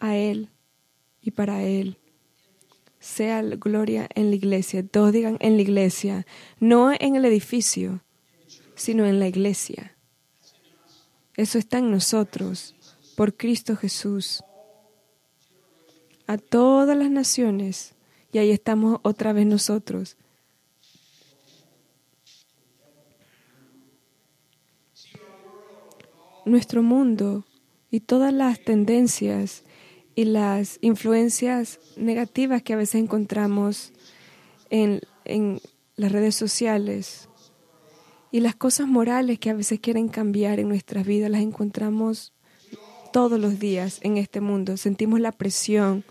A 0.00 0.16
Él 0.16 0.50
y 1.22 1.30
para 1.30 1.62
Él. 1.62 1.96
Sea 3.00 3.42
gloria 3.42 4.08
en 4.14 4.30
la 4.30 4.36
iglesia. 4.36 4.86
Todos 4.86 5.12
digan 5.12 5.38
en 5.40 5.56
la 5.56 5.62
iglesia. 5.62 6.26
No 6.60 6.92
en 6.92 7.16
el 7.16 7.24
edificio, 7.24 8.02
sino 8.74 9.06
en 9.06 9.18
la 9.20 9.28
iglesia. 9.28 9.96
Eso 11.36 11.58
está 11.58 11.78
en 11.78 11.90
nosotros, 11.90 12.76
por 13.16 13.34
Cristo 13.34 13.76
Jesús. 13.76 14.42
A 16.26 16.36
todas 16.36 16.96
las 16.96 17.10
naciones. 17.10 17.94
Y 18.30 18.38
ahí 18.38 18.50
estamos 18.50 19.00
otra 19.02 19.32
vez 19.32 19.46
nosotros 19.46 20.18
nuestro 26.44 26.82
mundo 26.82 27.44
y 27.90 28.00
todas 28.00 28.32
las 28.32 28.60
tendencias 28.60 29.64
y 30.14 30.24
las 30.24 30.78
influencias 30.80 31.80
negativas 31.96 32.62
que 32.62 32.72
a 32.72 32.76
veces 32.76 32.96
encontramos 32.96 33.92
en, 34.70 35.00
en 35.24 35.60
las 35.96 36.12
redes 36.12 36.34
sociales 36.34 37.28
y 38.30 38.40
las 38.40 38.54
cosas 38.56 38.86
morales 38.86 39.38
que 39.38 39.50
a 39.50 39.54
veces 39.54 39.80
quieren 39.80 40.08
cambiar 40.08 40.58
en 40.58 40.68
nuestras 40.68 41.06
vidas, 41.06 41.30
las 41.30 41.42
encontramos 41.42 42.32
todos 43.12 43.38
los 43.38 43.60
días 43.60 44.00
en 44.02 44.16
este 44.16 44.40
mundo. 44.40 44.76
Sentimos 44.76 45.20
la 45.20 45.30
presión, 45.30 46.04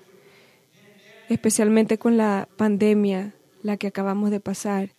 especialmente 1.28 1.98
con 1.98 2.16
la 2.16 2.48
pandemia, 2.56 3.36
la 3.62 3.76
que 3.76 3.88
acabamos 3.88 4.32
de 4.32 4.40
pasar, 4.40 4.92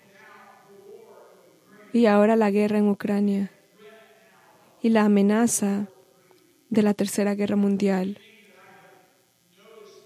y 1.95 2.07
ahora 2.07 2.37
la 2.37 2.51
guerra 2.51 2.77
en 2.77 2.89
Ucrania 2.89 3.51
y 4.85 4.91
la 4.91 5.07
amenaza 5.07 5.89
de 6.69 6.83
la 6.83 6.93
Tercera 6.93 7.35
Guerra 7.35 7.57
Mundial. 7.57 8.19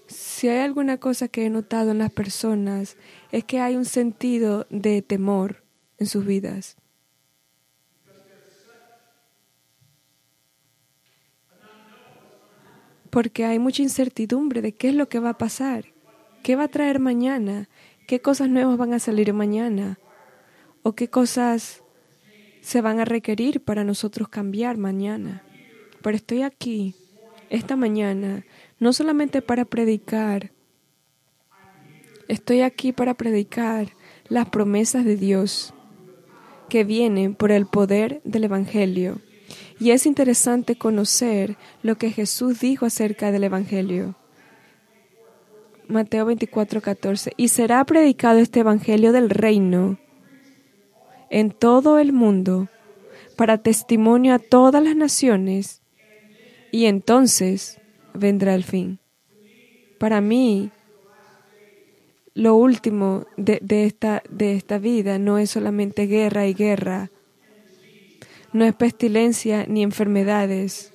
Si 0.07 0.47
hay 0.47 0.59
alguna 0.59 0.97
cosa 1.01 1.27
que 1.27 1.45
he 1.45 1.49
notado 1.49 1.91
en 1.91 1.97
las 1.97 2.13
personas 2.13 2.95
es 3.33 3.43
que 3.43 3.59
hay 3.59 3.75
un 3.75 3.83
sentido 3.83 4.67
de 4.69 5.01
temor 5.01 5.65
en 5.97 6.07
sus 6.07 6.25
vidas. 6.25 6.77
Porque 13.09 13.43
hay 13.43 13.59
mucha 13.59 13.81
incertidumbre 13.81 14.61
de 14.61 14.71
qué 14.71 14.87
es 14.87 14.95
lo 14.95 15.09
que 15.09 15.19
va 15.19 15.31
a 15.31 15.37
pasar, 15.37 15.87
qué 16.41 16.55
va 16.55 16.63
a 16.63 16.67
traer 16.69 16.99
mañana, 16.99 17.67
qué 18.07 18.21
cosas 18.21 18.47
nuevas 18.47 18.77
van 18.77 18.93
a 18.93 18.99
salir 18.99 19.33
mañana 19.33 19.99
o 20.83 20.93
qué 20.93 21.09
cosas 21.09 21.83
se 22.61 22.81
van 22.81 22.99
a 22.99 23.05
requerir 23.05 23.61
para 23.61 23.83
nosotros 23.83 24.29
cambiar 24.29 24.77
mañana. 24.77 25.43
Pero 26.01 26.15
estoy 26.15 26.43
aquí 26.43 26.95
esta 27.49 27.75
mañana 27.75 28.43
no 28.79 28.93
solamente 28.93 29.41
para 29.41 29.65
predicar, 29.65 30.51
estoy 32.27 32.61
aquí 32.61 32.93
para 32.93 33.13
predicar 33.13 33.89
las 34.27 34.49
promesas 34.49 35.03
de 35.03 35.17
Dios 35.17 35.73
que 36.69 36.83
vienen 36.83 37.35
por 37.35 37.51
el 37.51 37.65
poder 37.65 38.21
del 38.23 38.45
Evangelio. 38.45 39.19
Y 39.79 39.91
es 39.91 40.05
interesante 40.05 40.77
conocer 40.77 41.57
lo 41.81 41.97
que 41.97 42.11
Jesús 42.11 42.59
dijo 42.59 42.85
acerca 42.85 43.31
del 43.31 43.45
Evangelio. 43.45 44.15
Mateo 45.87 46.25
24, 46.25 46.81
14. 46.81 47.33
Y 47.35 47.47
será 47.47 47.83
predicado 47.85 48.39
este 48.39 48.59
Evangelio 48.59 49.11
del 49.11 49.29
reino 49.29 49.97
en 51.29 51.51
todo 51.51 51.99
el 51.99 52.13
mundo 52.13 52.69
para 53.35 53.57
testimonio 53.57 54.33
a 54.33 54.39
todas 54.39 54.83
las 54.83 54.95
naciones 54.95 55.81
y 56.71 56.85
entonces 56.85 57.79
vendrá 58.13 58.53
el 58.55 58.63
fin. 58.63 58.99
Para 59.97 60.21
mí, 60.21 60.71
lo 62.33 62.55
último 62.55 63.25
de, 63.37 63.59
esta, 63.85 64.23
de 64.29 64.55
esta 64.55 64.77
vida 64.77 65.19
no 65.19 65.37
es 65.37 65.51
solamente 65.51 66.05
guerra 66.05 66.47
y 66.47 66.53
guerra, 66.53 67.11
no 68.53 68.65
es 68.65 68.73
pestilencia 68.73 69.65
ni 69.67 69.83
enfermedades. 69.83 70.93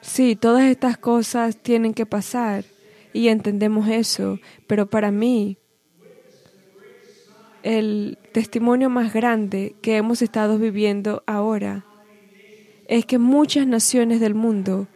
Sí, 0.00 0.36
todas 0.36 0.64
estas 0.64 0.98
cosas 0.98 1.56
tienen 1.56 1.94
que 1.94 2.06
pasar 2.06 2.64
y 3.12 3.28
entendemos 3.28 3.88
eso, 3.88 4.38
pero 4.66 4.86
para 4.86 5.10
mí 5.10 5.58
el 7.66 8.16
testimonio 8.30 8.88
más 8.90 9.12
grande 9.12 9.74
que 9.82 9.96
hemos 9.96 10.22
estado 10.22 10.56
viviendo 10.56 11.24
ahora 11.26 11.84
es 12.86 13.04
que 13.04 13.18
muchas 13.18 13.66
naciones 13.66 14.20
del 14.20 14.36
mundo 14.36 14.86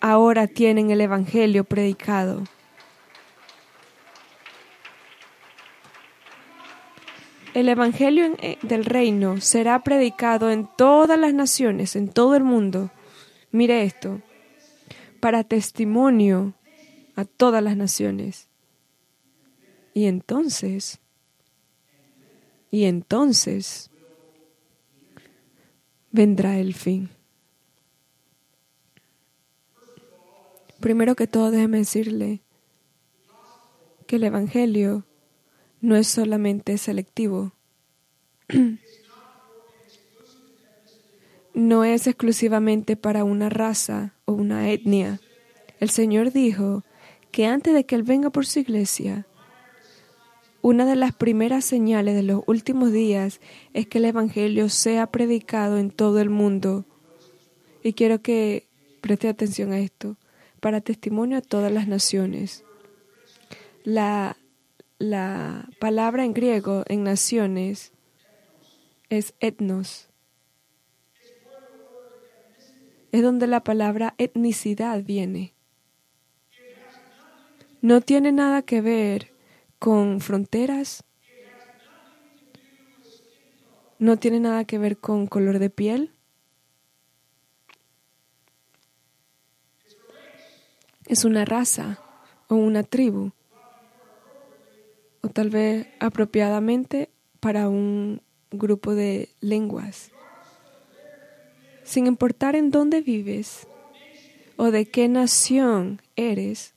ahora 0.00 0.46
tienen 0.46 0.90
el 0.90 1.02
Evangelio 1.02 1.64
predicado. 1.64 2.44
El 7.52 7.68
Evangelio 7.68 8.34
eh, 8.40 8.56
del 8.62 8.86
reino 8.86 9.42
será 9.42 9.82
predicado 9.82 10.50
en 10.50 10.66
todas 10.78 11.18
las 11.18 11.34
naciones, 11.34 11.94
en 11.94 12.08
todo 12.08 12.36
el 12.36 12.42
mundo. 12.42 12.90
Mire 13.50 13.82
esto, 13.82 14.22
para 15.20 15.44
testimonio 15.44 16.54
a 17.16 17.26
todas 17.26 17.62
las 17.62 17.76
naciones. 17.76 18.48
Y 19.92 20.06
entonces, 20.06 21.00
y 22.70 22.84
entonces 22.84 23.90
vendrá 26.10 26.58
el 26.58 26.74
fin. 26.74 27.10
Primero 30.80 31.16
que 31.16 31.26
todo, 31.26 31.50
déjeme 31.50 31.78
decirle 31.78 32.40
que 34.06 34.16
el 34.16 34.24
Evangelio 34.24 35.04
no 35.80 35.96
es 35.96 36.08
solamente 36.08 36.78
selectivo. 36.78 37.52
No 41.54 41.82
es 41.82 42.06
exclusivamente 42.06 42.94
para 42.94 43.24
una 43.24 43.48
raza 43.48 44.14
o 44.26 44.32
una 44.32 44.70
etnia. 44.70 45.18
El 45.80 45.90
Señor 45.90 46.30
dijo 46.30 46.84
que 47.32 47.46
antes 47.46 47.74
de 47.74 47.84
que 47.84 47.96
Él 47.96 48.04
venga 48.04 48.30
por 48.30 48.46
su 48.46 48.60
iglesia, 48.60 49.26
una 50.60 50.84
de 50.86 50.96
las 50.96 51.14
primeras 51.14 51.64
señales 51.64 52.14
de 52.14 52.22
los 52.22 52.42
últimos 52.46 52.92
días 52.92 53.40
es 53.74 53.86
que 53.86 53.98
el 53.98 54.06
Evangelio 54.06 54.68
sea 54.68 55.06
predicado 55.06 55.78
en 55.78 55.90
todo 55.90 56.20
el 56.20 56.30
mundo. 56.30 56.84
Y 57.82 57.92
quiero 57.92 58.22
que 58.22 58.66
preste 59.00 59.28
atención 59.28 59.72
a 59.72 59.78
esto, 59.78 60.16
para 60.60 60.80
testimonio 60.80 61.38
a 61.38 61.42
todas 61.42 61.70
las 61.70 61.86
naciones. 61.86 62.64
La, 63.84 64.36
la 64.98 65.68
palabra 65.78 66.24
en 66.24 66.34
griego 66.34 66.82
en 66.88 67.04
naciones 67.04 67.92
es 69.10 69.34
etnos. 69.38 70.08
Es 73.12 73.22
donde 73.22 73.46
la 73.46 73.62
palabra 73.62 74.14
etnicidad 74.18 75.02
viene. 75.04 75.54
No 77.80 78.00
tiene 78.00 78.32
nada 78.32 78.62
que 78.62 78.80
ver 78.80 79.37
con 79.78 80.20
fronteras, 80.20 81.04
no 83.98 84.16
tiene 84.16 84.40
nada 84.40 84.64
que 84.64 84.78
ver 84.78 84.98
con 84.98 85.26
color 85.26 85.58
de 85.58 85.70
piel. 85.70 86.12
Es 91.06 91.24
una 91.24 91.44
raza 91.44 92.00
o 92.48 92.54
una 92.54 92.82
tribu, 92.82 93.32
o 95.22 95.28
tal 95.28 95.50
vez 95.50 95.86
apropiadamente 96.00 97.10
para 97.40 97.68
un 97.68 98.22
grupo 98.50 98.94
de 98.94 99.30
lenguas. 99.40 100.10
Sin 101.82 102.06
importar 102.06 102.54
en 102.54 102.70
dónde 102.70 103.00
vives 103.00 103.66
o 104.56 104.70
de 104.70 104.86
qué 104.86 105.08
nación 105.08 106.02
eres, 106.16 106.74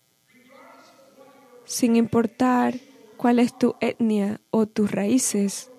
sin 1.65 1.95
importar 1.95 2.75
cuál 3.21 3.37
es 3.37 3.55
tu 3.55 3.75
etnia 3.81 4.41
o 4.49 4.65
tus 4.65 4.89
raíces, 4.89 5.69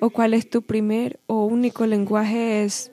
o 0.00 0.10
cuál 0.10 0.34
es 0.34 0.50
tu 0.50 0.62
primer 0.62 1.20
o 1.28 1.44
único 1.44 1.86
lenguaje 1.86 2.64
es, 2.64 2.90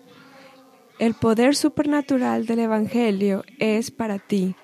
el 0.99 1.15
poder 1.15 1.55
supernatural 1.55 2.45
del 2.45 2.59
Evangelio 2.59 3.43
es 3.57 3.89
para 3.89 4.19
ti. 4.19 4.55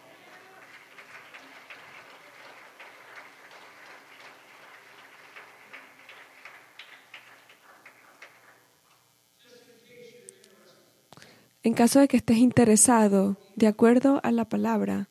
En 11.63 11.73
caso 11.73 12.01
de 12.01 12.07
que 12.07 12.17
estés 12.17 12.37
interesado, 12.37 13.37
de 13.55 13.65
acuerdo 13.65 14.19
a 14.21 14.31
la 14.31 14.45
palabra, 14.45 15.09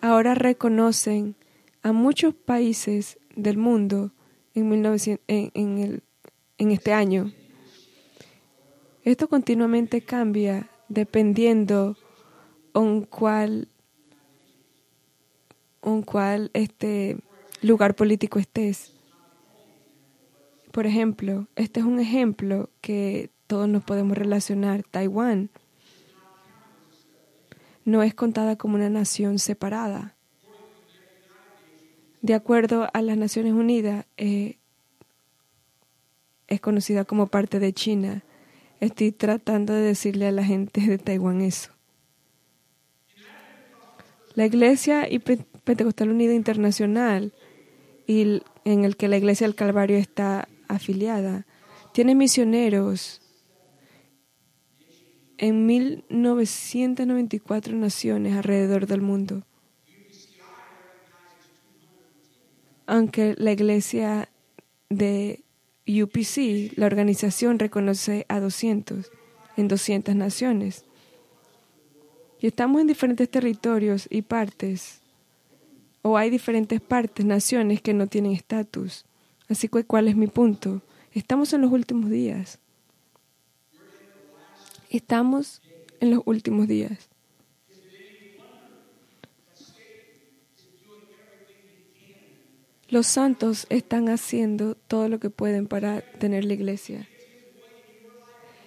ahora 0.00 0.34
reconocen 0.34 1.36
a 1.82 1.92
muchos 1.92 2.34
países 2.34 3.18
del 3.34 3.58
mundo 3.58 4.12
en, 4.54 4.68
1900, 4.68 5.24
en, 5.28 5.78
el, 5.78 6.02
en 6.58 6.70
este 6.70 6.92
año. 6.92 7.32
Esto 9.04 9.28
continuamente 9.28 10.00
cambia 10.00 10.68
dependiendo 10.88 11.96
en 12.74 13.02
cuál, 13.02 13.68
en 15.82 16.02
cuál 16.02 16.50
este 16.54 17.18
lugar 17.62 17.94
político 17.94 18.38
estés. 18.38 18.92
Por 20.72 20.86
ejemplo, 20.86 21.46
este 21.56 21.80
es 21.80 21.86
un 21.86 22.00
ejemplo 22.00 22.70
que 22.80 23.30
todos 23.46 23.68
nos 23.68 23.84
podemos 23.84 24.18
relacionar. 24.18 24.82
Taiwán 24.82 25.50
no 27.86 28.02
es 28.02 28.14
contada 28.14 28.56
como 28.56 28.74
una 28.74 28.90
nación 28.90 29.38
separada. 29.38 30.16
De 32.20 32.34
acuerdo 32.34 32.88
a 32.92 33.00
las 33.00 33.16
Naciones 33.16 33.52
Unidas, 33.52 34.06
eh, 34.16 34.58
es 36.48 36.60
conocida 36.60 37.04
como 37.04 37.28
parte 37.28 37.60
de 37.60 37.72
China. 37.72 38.24
Estoy 38.80 39.12
tratando 39.12 39.72
de 39.72 39.82
decirle 39.82 40.26
a 40.26 40.32
la 40.32 40.44
gente 40.44 40.80
de 40.80 40.98
Taiwán 40.98 41.40
eso. 41.40 41.70
La 44.34 44.44
Iglesia 44.44 45.08
y 45.08 45.20
Pentecostal 45.20 46.10
Unida 46.10 46.34
Internacional, 46.34 47.32
y 48.06 48.42
en 48.64 48.84
el 48.84 48.96
que 48.96 49.06
la 49.06 49.16
Iglesia 49.16 49.46
del 49.46 49.54
Calvario 49.54 49.96
está 49.96 50.48
afiliada, 50.66 51.46
tiene 51.92 52.16
misioneros 52.16 53.22
en 55.38 55.66
1994 55.66 57.76
naciones 57.76 58.36
alrededor 58.36 58.86
del 58.86 59.02
mundo. 59.02 59.42
Aunque 62.86 63.34
la 63.36 63.52
iglesia 63.52 64.28
de 64.88 65.42
UPC, 65.86 66.76
la 66.76 66.86
organización, 66.86 67.58
reconoce 67.58 68.24
a 68.28 68.40
200 68.40 69.10
en 69.56 69.68
200 69.68 70.14
naciones. 70.14 70.84
Y 72.40 72.46
estamos 72.46 72.80
en 72.80 72.86
diferentes 72.86 73.30
territorios 73.30 74.06
y 74.10 74.22
partes, 74.22 75.00
o 76.02 76.16
hay 76.16 76.30
diferentes 76.30 76.80
partes, 76.80 77.24
naciones 77.24 77.80
que 77.80 77.94
no 77.94 78.06
tienen 78.06 78.32
estatus. 78.32 79.04
Así 79.48 79.68
que, 79.68 79.84
¿cuál 79.84 80.08
es 80.08 80.16
mi 80.16 80.26
punto? 80.26 80.82
Estamos 81.12 81.52
en 81.52 81.62
los 81.62 81.72
últimos 81.72 82.10
días. 82.10 82.58
Estamos 84.90 85.62
en 86.00 86.10
los 86.10 86.22
últimos 86.24 86.68
días. 86.68 87.08
Los 92.88 93.08
santos 93.08 93.66
están 93.68 94.08
haciendo 94.08 94.76
todo 94.76 95.08
lo 95.08 95.18
que 95.18 95.28
pueden 95.28 95.66
para 95.66 96.02
tener 96.18 96.44
la 96.44 96.54
iglesia. 96.54 97.08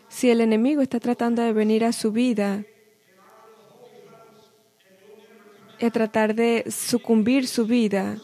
Si 0.10 0.30
el 0.30 0.42
enemigo 0.42 0.82
está 0.82 1.00
tratando 1.00 1.42
de 1.42 1.54
venir 1.54 1.86
a 1.86 1.94
su 1.94 2.12
vida 2.12 2.66
y 5.80 5.90
tratar 5.92 6.36
de 6.36 6.66
sucumbir 6.70 7.48
su 7.48 7.66
vida, 7.66 8.18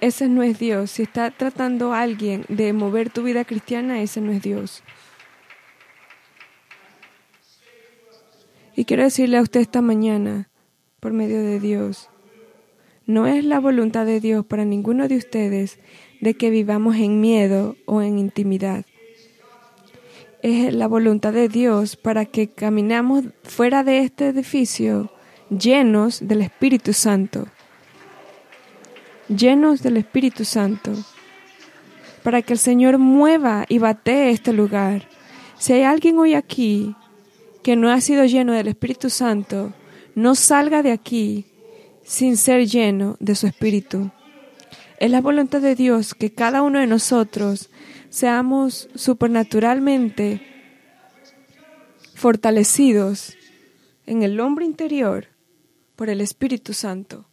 ese 0.00 0.28
no 0.28 0.42
es 0.42 0.58
Dios. 0.58 0.90
Si 0.90 1.02
está 1.02 1.30
tratando 1.30 1.92
a 1.92 2.02
alguien 2.02 2.44
de 2.48 2.72
mover 2.72 3.10
tu 3.10 3.22
vida 3.22 3.44
cristiana, 3.44 4.02
ese 4.02 4.20
no 4.20 4.32
es 4.32 4.42
Dios. 4.42 4.82
Y 8.74 8.84
quiero 8.84 9.02
decirle 9.02 9.38
a 9.38 9.42
usted 9.42 9.60
esta 9.60 9.82
mañana, 9.82 10.48
por 11.00 11.12
medio 11.12 11.42
de 11.42 11.60
Dios, 11.60 12.10
no 13.06 13.26
es 13.26 13.44
la 13.44 13.58
voluntad 13.58 14.06
de 14.06 14.20
Dios 14.20 14.44
para 14.44 14.64
ninguno 14.64 15.08
de 15.08 15.16
ustedes 15.16 15.78
de 16.20 16.34
que 16.34 16.50
vivamos 16.50 16.96
en 16.96 17.20
miedo 17.20 17.76
o 17.86 18.02
en 18.02 18.18
intimidad. 18.18 18.84
Es 20.42 20.72
la 20.72 20.86
voluntad 20.86 21.32
de 21.32 21.48
Dios 21.48 21.96
para 21.96 22.24
que 22.24 22.50
caminamos 22.50 23.24
fuera 23.42 23.82
de 23.82 24.00
este 24.00 24.28
edificio 24.28 25.10
llenos 25.50 26.26
del 26.26 26.42
Espíritu 26.42 26.92
Santo. 26.92 27.48
Llenos 29.28 29.82
del 29.82 29.98
Espíritu 29.98 30.44
Santo. 30.44 30.92
Para 32.22 32.42
que 32.42 32.54
el 32.54 32.58
Señor 32.58 32.98
mueva 32.98 33.66
y 33.68 33.78
batee 33.78 34.30
este 34.30 34.52
lugar. 34.52 35.08
Si 35.58 35.72
hay 35.72 35.82
alguien 35.82 36.18
hoy 36.18 36.34
aquí 36.34 36.94
que 37.62 37.76
no 37.76 37.90
ha 37.90 38.00
sido 38.00 38.24
lleno 38.24 38.52
del 38.52 38.68
Espíritu 38.68 39.10
Santo 39.10 39.74
no 40.14 40.34
salga 40.34 40.82
de 40.82 40.92
aquí 40.92 41.46
sin 42.02 42.36
ser 42.36 42.66
lleno 42.66 43.16
de 43.20 43.34
su 43.34 43.46
Espíritu. 43.46 44.10
Es 44.98 45.10
la 45.10 45.20
voluntad 45.20 45.60
de 45.60 45.74
Dios 45.74 46.14
que 46.14 46.32
cada 46.32 46.62
uno 46.62 46.80
de 46.80 46.86
nosotros 46.86 47.70
seamos 48.08 48.88
supernaturalmente 48.94 50.40
fortalecidos 52.14 53.36
en 54.06 54.22
el 54.22 54.40
hombre 54.40 54.64
interior 54.64 55.26
por 55.94 56.08
el 56.08 56.20
Espíritu 56.20 56.72
Santo. 56.72 57.26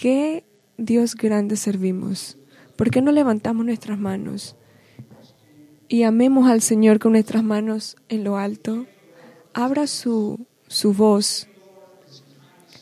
¿Qué 0.00 0.44
Dios 0.78 1.14
grande 1.14 1.56
servimos? 1.56 2.38
¿Por 2.76 2.90
qué 2.90 3.02
no 3.02 3.12
levantamos 3.12 3.66
nuestras 3.66 3.98
manos? 3.98 4.56
y 5.90 6.04
amemos 6.04 6.48
al 6.48 6.62
Señor 6.62 7.00
con 7.00 7.12
nuestras 7.12 7.42
manos 7.42 7.96
en 8.08 8.22
lo 8.22 8.36
alto, 8.36 8.86
abra 9.52 9.88
su, 9.88 10.46
su 10.68 10.94
voz, 10.94 11.48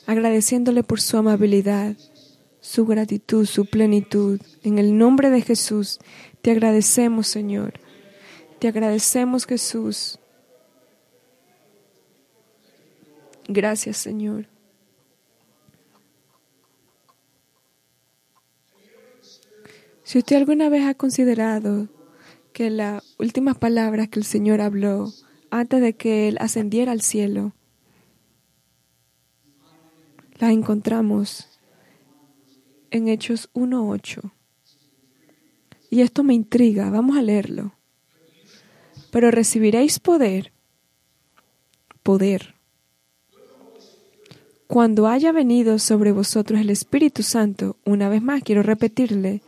agradeciéndole 0.06 0.82
por 0.82 1.00
su 1.00 1.16
amabilidad, 1.16 1.96
su 2.60 2.84
gratitud, 2.84 3.46
su 3.46 3.64
plenitud. 3.64 4.42
En 4.62 4.78
el 4.78 4.98
nombre 4.98 5.30
de 5.30 5.40
Jesús, 5.40 6.00
te 6.42 6.50
agradecemos, 6.50 7.28
Señor. 7.28 7.80
Te 8.58 8.68
agradecemos, 8.68 9.46
Jesús. 9.46 10.18
Gracias, 13.48 13.96
Señor. 13.96 14.48
Si 20.08 20.16
usted 20.16 20.36
alguna 20.36 20.70
vez 20.70 20.86
ha 20.86 20.94
considerado 20.94 21.86
que 22.54 22.70
las 22.70 23.04
últimas 23.18 23.58
palabras 23.58 24.08
que 24.08 24.18
el 24.18 24.24
Señor 24.24 24.62
habló 24.62 25.12
antes 25.50 25.82
de 25.82 25.96
que 25.96 26.28
Él 26.28 26.38
ascendiera 26.40 26.92
al 26.92 27.02
cielo, 27.02 27.52
las 30.38 30.52
encontramos 30.52 31.60
en 32.90 33.08
Hechos 33.08 33.50
1.8. 33.52 34.32
Y 35.90 36.00
esto 36.00 36.24
me 36.24 36.32
intriga, 36.32 36.88
vamos 36.88 37.18
a 37.18 37.20
leerlo. 37.20 37.74
Pero 39.10 39.30
recibiréis 39.30 39.98
poder, 39.98 40.52
poder, 42.02 42.54
cuando 44.66 45.06
haya 45.06 45.32
venido 45.32 45.78
sobre 45.78 46.12
vosotros 46.12 46.62
el 46.62 46.70
Espíritu 46.70 47.22
Santo, 47.22 47.76
una 47.84 48.08
vez 48.08 48.22
más 48.22 48.42
quiero 48.42 48.62
repetirle, 48.62 49.42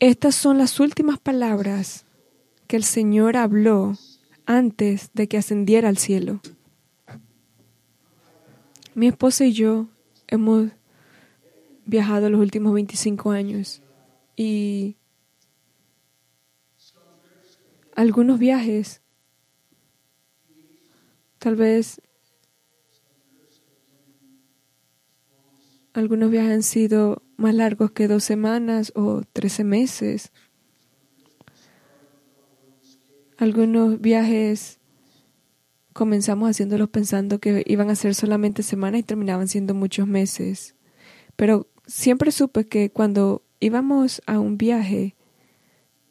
estas 0.00 0.34
son 0.34 0.58
las 0.58 0.80
últimas 0.80 1.18
palabras 1.18 2.04
que 2.66 2.76
el 2.76 2.84
Señor 2.84 3.36
habló 3.36 3.96
antes 4.46 5.10
de 5.14 5.28
que 5.28 5.38
ascendiera 5.38 5.88
al 5.88 5.98
cielo. 5.98 6.40
Mi 8.94 9.08
esposa 9.08 9.44
y 9.44 9.52
yo 9.52 9.88
hemos 10.28 10.70
viajado 11.86 12.30
los 12.30 12.40
últimos 12.40 12.72
25 12.74 13.30
años 13.30 13.82
y 14.36 14.96
algunos 17.94 18.38
viajes 18.38 19.02
tal 21.38 21.56
vez 21.56 22.00
algunos 25.92 26.30
viajes 26.30 26.52
han 26.52 26.62
sido 26.62 27.23
más 27.36 27.54
largos 27.54 27.90
que 27.92 28.08
dos 28.08 28.24
semanas 28.24 28.92
o 28.94 29.22
trece 29.32 29.64
meses. 29.64 30.32
Algunos 33.36 34.00
viajes 34.00 34.78
comenzamos 35.92 36.50
haciéndolos 36.50 36.88
pensando 36.88 37.38
que 37.38 37.62
iban 37.66 37.90
a 37.90 37.96
ser 37.96 38.14
solamente 38.14 38.62
semanas 38.62 39.00
y 39.00 39.04
terminaban 39.04 39.48
siendo 39.48 39.74
muchos 39.74 40.06
meses. 40.06 40.74
Pero 41.36 41.68
siempre 41.86 42.32
supe 42.32 42.66
que 42.66 42.90
cuando 42.90 43.42
íbamos 43.60 44.22
a 44.26 44.38
un 44.38 44.58
viaje 44.58 45.16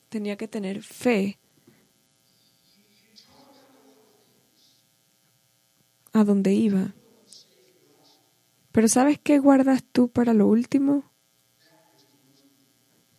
tenía 0.10 0.38
que 0.38 0.48
tener 0.48 0.82
fe 0.82 1.40
a 6.14 6.24
donde 6.24 6.54
iba. 6.54 6.94
Pero 8.72 8.88
¿sabes 8.88 9.20
qué 9.20 9.40
guardas 9.40 9.84
tú 9.84 10.10
para 10.10 10.34
lo 10.34 10.48
último? 10.48 11.13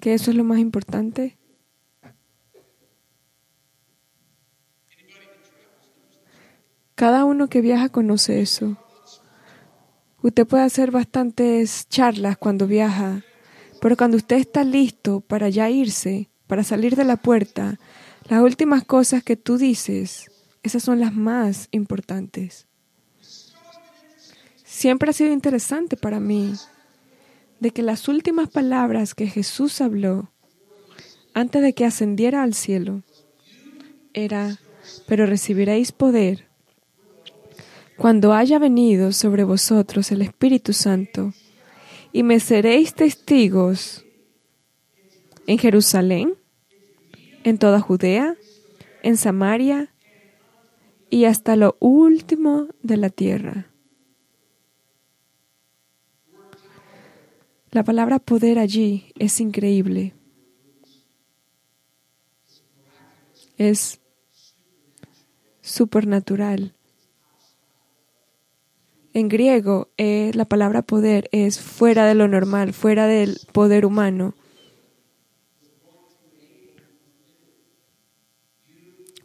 Que 0.04 0.12
eso 0.12 0.30
es 0.30 0.36
lo 0.36 0.44
más 0.44 0.58
importante. 0.58 1.38
Cada 6.94 7.24
uno 7.24 7.48
que 7.48 7.62
viaja 7.62 7.88
conoce 7.88 8.42
eso. 8.42 8.76
Usted 10.20 10.46
puede 10.46 10.62
hacer 10.62 10.90
bastantes 10.90 11.88
charlas 11.88 12.36
cuando 12.36 12.66
viaja, 12.66 13.22
pero 13.80 13.96
cuando 13.96 14.18
usted 14.18 14.36
está 14.36 14.62
listo 14.62 15.22
para 15.22 15.48
ya 15.48 15.70
irse, 15.70 16.28
para 16.48 16.64
salir 16.64 16.96
de 16.96 17.04
la 17.04 17.16
puerta, 17.16 17.80
las 18.28 18.42
últimas 18.42 18.84
cosas 18.84 19.24
que 19.24 19.36
tú 19.36 19.56
dices, 19.56 20.30
esas 20.62 20.82
son 20.82 21.00
las 21.00 21.14
más 21.14 21.68
importantes. 21.70 22.66
Siempre 24.66 25.08
ha 25.08 25.14
sido 25.14 25.32
interesante 25.32 25.96
para 25.96 26.20
mí 26.20 26.52
de 27.64 27.70
que 27.70 27.82
las 27.82 28.08
últimas 28.08 28.50
palabras 28.50 29.14
que 29.14 29.26
Jesús 29.26 29.80
habló 29.80 30.30
antes 31.32 31.62
de 31.62 31.72
que 31.72 31.86
ascendiera 31.86 32.42
al 32.42 32.52
cielo 32.52 33.02
era, 34.12 34.58
pero 35.06 35.24
recibiréis 35.24 35.90
poder 35.90 36.46
cuando 37.96 38.34
haya 38.34 38.58
venido 38.58 39.12
sobre 39.12 39.44
vosotros 39.44 40.12
el 40.12 40.20
Espíritu 40.20 40.74
Santo, 40.74 41.32
y 42.12 42.22
me 42.22 42.38
seréis 42.38 42.92
testigos 42.92 44.04
en 45.46 45.56
Jerusalén, 45.56 46.34
en 47.44 47.56
toda 47.56 47.80
Judea, 47.80 48.34
en 49.02 49.16
Samaria 49.16 49.88
y 51.08 51.24
hasta 51.24 51.56
lo 51.56 51.78
último 51.80 52.68
de 52.82 52.98
la 52.98 53.08
tierra. 53.08 53.73
La 57.74 57.82
palabra 57.82 58.20
poder 58.20 58.60
allí 58.60 59.12
es 59.18 59.40
increíble. 59.40 60.14
Es 63.58 63.98
supernatural. 65.60 66.76
En 69.12 69.28
griego, 69.28 69.88
eh, 69.96 70.30
la 70.34 70.44
palabra 70.44 70.82
poder 70.82 71.28
es 71.32 71.58
fuera 71.58 72.06
de 72.06 72.14
lo 72.14 72.28
normal, 72.28 72.74
fuera 72.74 73.08
del 73.08 73.40
poder 73.50 73.86
humano. 73.86 74.36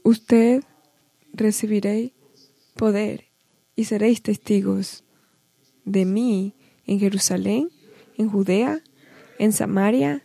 Usted 0.02 0.64
recibiréis 1.34 2.14
poder 2.76 3.26
y 3.76 3.84
seréis 3.84 4.24
testigos 4.24 5.04
de 5.86 6.06
mí 6.06 6.56
en 6.88 7.00
Jerusalén, 7.00 7.70
en 8.20 8.30
Judea, 8.30 8.82
en 9.40 9.52
Samaria 9.54 10.22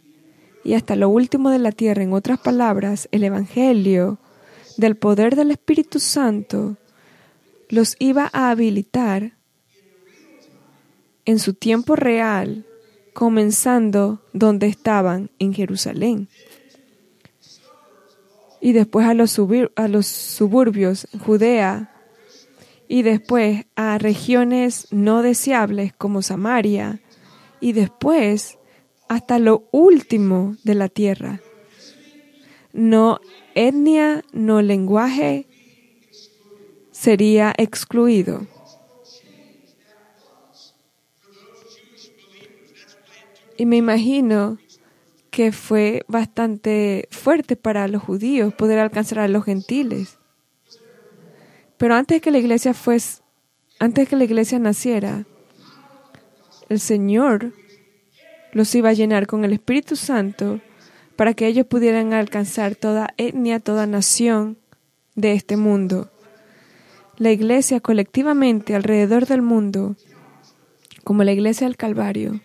y 0.65 0.75
hasta 0.75 0.97
lo 0.97 1.09
último 1.09 1.49
de 1.49 1.59
la 1.59 1.73
tierra. 1.73 2.03
En 2.03 2.13
otras 2.13 2.39
palabras, 2.39 3.09
el 3.13 3.25
Evangelio 3.25 4.19
del 4.77 4.97
poder 4.97 5.37
del 5.37 5.53
Espíritu 5.53 6.01
Santo 6.01 6.77
los 7.71 7.97
iba 7.99 8.29
a 8.33 8.51
habilitar 8.51 9.33
en 11.25 11.39
su 11.39 11.55
tiempo 11.55 11.97
real, 11.97 12.67
comenzando 13.15 14.21
donde 14.33 14.67
estaban, 14.67 15.31
en 15.39 15.55
Jerusalén. 15.55 16.29
Y 18.61 18.73
después 18.73 19.07
a 19.07 19.15
los, 19.15 19.39
a 19.77 19.89
los 19.89 20.07
suburbios, 20.07 21.07
Judea, 21.25 21.91
y 22.89 23.03
después 23.03 23.65
a 23.77 23.99
regiones 23.99 24.89
no 24.91 25.23
deseables 25.23 25.93
como 25.95 26.21
Samaria, 26.23 27.01
y 27.65 27.73
después 27.73 28.59
hasta 29.09 29.39
lo 29.39 29.67
último 29.73 30.55
de 30.65 30.75
la 30.75 30.91
tierra. 30.91 31.41
No 32.75 33.21
etnia, 33.55 34.23
no 34.35 34.61
lenguaje 34.61 35.47
sería 36.91 37.55
excluido. 37.57 38.47
Y 43.57 43.65
me 43.65 43.79
imagino 43.79 44.59
que 45.31 45.51
fue 45.51 46.05
bastante 46.07 47.09
fuerte 47.11 47.57
para 47.57 47.89
los 47.89 48.03
judíos 48.03 48.53
poder 48.53 48.79
alcanzar 48.79 49.21
a 49.21 49.29
los 49.29 49.43
gentiles. 49.43 50.19
Pero 51.79 51.95
antes 51.95 52.21
que 52.21 52.31
la 52.31 52.39
iglesia 52.41 52.75
fuese, 52.75 53.23
antes 53.79 54.07
que 54.07 54.17
la 54.17 54.25
iglesia 54.25 54.59
naciera, 54.59 55.25
el 56.69 56.81
Señor 56.81 57.53
los 58.53 58.75
iba 58.75 58.91
a 58.91 58.95
llenar 58.95 59.27
con 59.27 59.45
el 59.45 59.53
Espíritu 59.53 59.97
Santo 59.97 60.61
para 61.17 61.35
que 61.35 61.47
ellos 61.47 61.67
pudieran 61.67 62.13
alcanzar 62.13 62.75
toda 62.75 63.15
etnia, 63.17 63.61
toda 63.61 63.87
nación 63.87 64.59
de 65.15 65.33
este 65.33 65.57
mundo. 65.57 66.11
La 67.17 67.31
iglesia 67.31 67.81
colectivamente 67.81 68.75
alrededor 68.75 69.27
del 69.27 69.43
mundo, 69.43 69.97
como 71.05 71.23
la 71.23 71.33
iglesia 71.33 71.67
del 71.67 71.77
Calvario, 71.77 72.41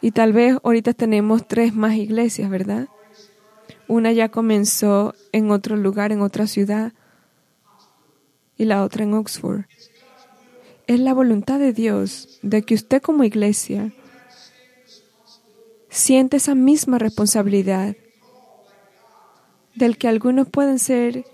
Y 0.00 0.12
tal 0.12 0.32
vez 0.32 0.56
ahorita 0.62 0.92
tenemos 0.92 1.46
tres 1.46 1.74
más 1.74 1.94
iglesias, 1.94 2.50
¿verdad? 2.50 2.88
Una 3.88 4.12
ya 4.12 4.28
comenzó 4.28 5.14
en 5.32 5.50
otro 5.50 5.76
lugar, 5.76 6.12
en 6.12 6.20
otra 6.20 6.46
ciudad, 6.46 6.92
y 8.56 8.64
la 8.64 8.84
otra 8.84 9.04
en 9.04 9.14
Oxford. 9.14 9.64
Es 10.88 10.98
la 10.98 11.12
voluntad 11.12 11.58
de 11.58 11.74
Dios 11.74 12.40
de 12.42 12.62
que 12.62 12.74
usted 12.74 13.02
como 13.02 13.22
iglesia 13.22 13.92
siente 15.90 16.38
esa 16.38 16.54
misma 16.54 16.98
responsabilidad 16.98 17.94
del 19.74 19.98
que 19.98 20.08
algunos 20.08 20.48
pueden 20.48 20.78
ser, 20.78 21.26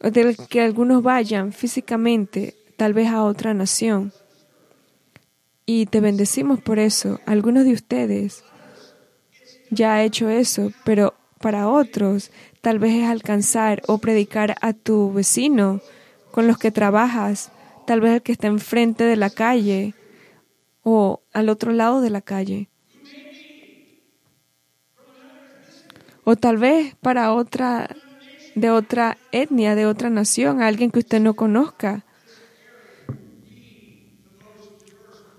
del 0.00 0.36
que 0.36 0.60
algunos 0.60 1.04
vayan 1.04 1.52
físicamente 1.52 2.56
tal 2.76 2.92
vez 2.92 3.08
a 3.08 3.22
otra 3.22 3.54
nación 3.54 4.12
y 5.64 5.86
te 5.86 6.00
bendecimos 6.00 6.60
por 6.60 6.80
eso. 6.80 7.20
Algunos 7.26 7.64
de 7.64 7.72
ustedes 7.72 8.42
ya 9.70 9.94
ha 9.94 10.02
hecho 10.02 10.28
eso, 10.28 10.72
pero 10.84 11.14
para 11.40 11.68
otros 11.68 12.32
tal 12.62 12.80
vez 12.80 12.94
es 12.94 13.08
alcanzar 13.08 13.82
o 13.86 13.98
predicar 13.98 14.56
a 14.60 14.72
tu 14.72 15.12
vecino 15.12 15.80
con 16.32 16.48
los 16.48 16.58
que 16.58 16.72
trabajas, 16.72 17.52
tal 17.86 18.00
vez 18.00 18.12
el 18.14 18.22
que 18.22 18.32
está 18.32 18.46
enfrente 18.46 19.04
de 19.04 19.16
la 19.16 19.30
calle 19.30 19.94
o 20.82 21.22
al 21.32 21.48
otro 21.48 21.72
lado 21.72 22.00
de 22.00 22.10
la 22.10 22.20
calle. 22.20 22.68
O 26.24 26.36
tal 26.36 26.56
vez 26.56 26.94
para 27.02 27.32
otra 27.32 27.88
de 28.54 28.70
otra 28.70 29.18
etnia, 29.32 29.74
de 29.74 29.86
otra 29.86 30.10
nación, 30.10 30.62
alguien 30.62 30.90
que 30.90 31.00
usted 31.00 31.20
no 31.20 31.34
conozca. 31.34 32.04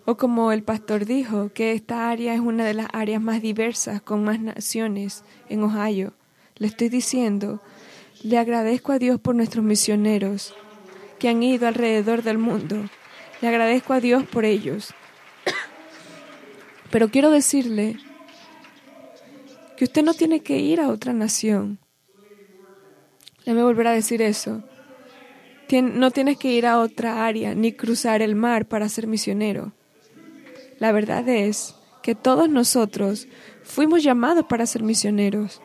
O 0.06 0.18
como 0.18 0.52
el 0.52 0.64
pastor 0.64 1.06
dijo, 1.06 1.50
que 1.54 1.72
esta 1.72 2.10
área 2.10 2.34
es 2.36 2.40
una 2.40 2.66
de 2.66 2.76
las 2.76 2.88
áreas 2.94 3.22
más 3.22 3.42
diversas, 3.42 4.02
con 4.02 4.24
más 4.24 4.40
naciones 4.40 5.24
en 5.50 5.64
Ohio. 5.64 6.14
Le 6.58 6.68
estoy 6.68 6.90
diciendo, 6.90 7.62
le 8.22 8.38
agradezco 8.38 8.92
a 8.92 9.00
Dios 9.00 9.20
por 9.20 9.34
nuestros 9.34 9.66
misioneros 9.66 10.54
que 11.20 11.30
han 11.30 11.44
ido 11.44 11.68
alrededor 11.68 12.24
del 12.24 12.38
mundo. 12.38 12.90
Le 13.42 13.48
agradezco 13.48 13.94
a 13.94 14.00
Dios 14.00 14.24
por 14.26 14.46
ellos. 14.46 14.94
Pero 16.92 17.10
quiero 17.10 17.32
decirle 17.32 17.98
que 19.78 19.86
usted 19.86 20.04
no 20.04 20.14
tiene 20.14 20.40
que 20.42 20.58
ir 20.58 20.80
a 20.80 20.90
otra 20.90 21.14
nación. 21.14 21.80
A 23.48 23.54
volver 23.54 23.88
a 23.88 23.92
decir 23.92 24.22
eso. 24.22 24.64
no 25.72 26.12
tienes 26.12 26.38
que 26.38 26.52
ir 26.52 26.66
a 26.66 26.80
otra 26.80 27.26
área 27.26 27.54
ni 27.54 27.74
cruzar 27.74 28.22
el 28.22 28.36
mar 28.36 28.68
para 28.68 28.90
ser 28.90 29.08
misionero. 29.08 29.74
La 30.80 30.92
verdad 30.92 31.28
es 31.30 31.76
que 32.02 32.16
todos 32.16 32.50
nosotros 32.50 33.28
fuimos 33.64 34.04
llamados 34.04 34.46
para 34.46 34.66
ser 34.66 34.84
misioneros. 34.84 35.62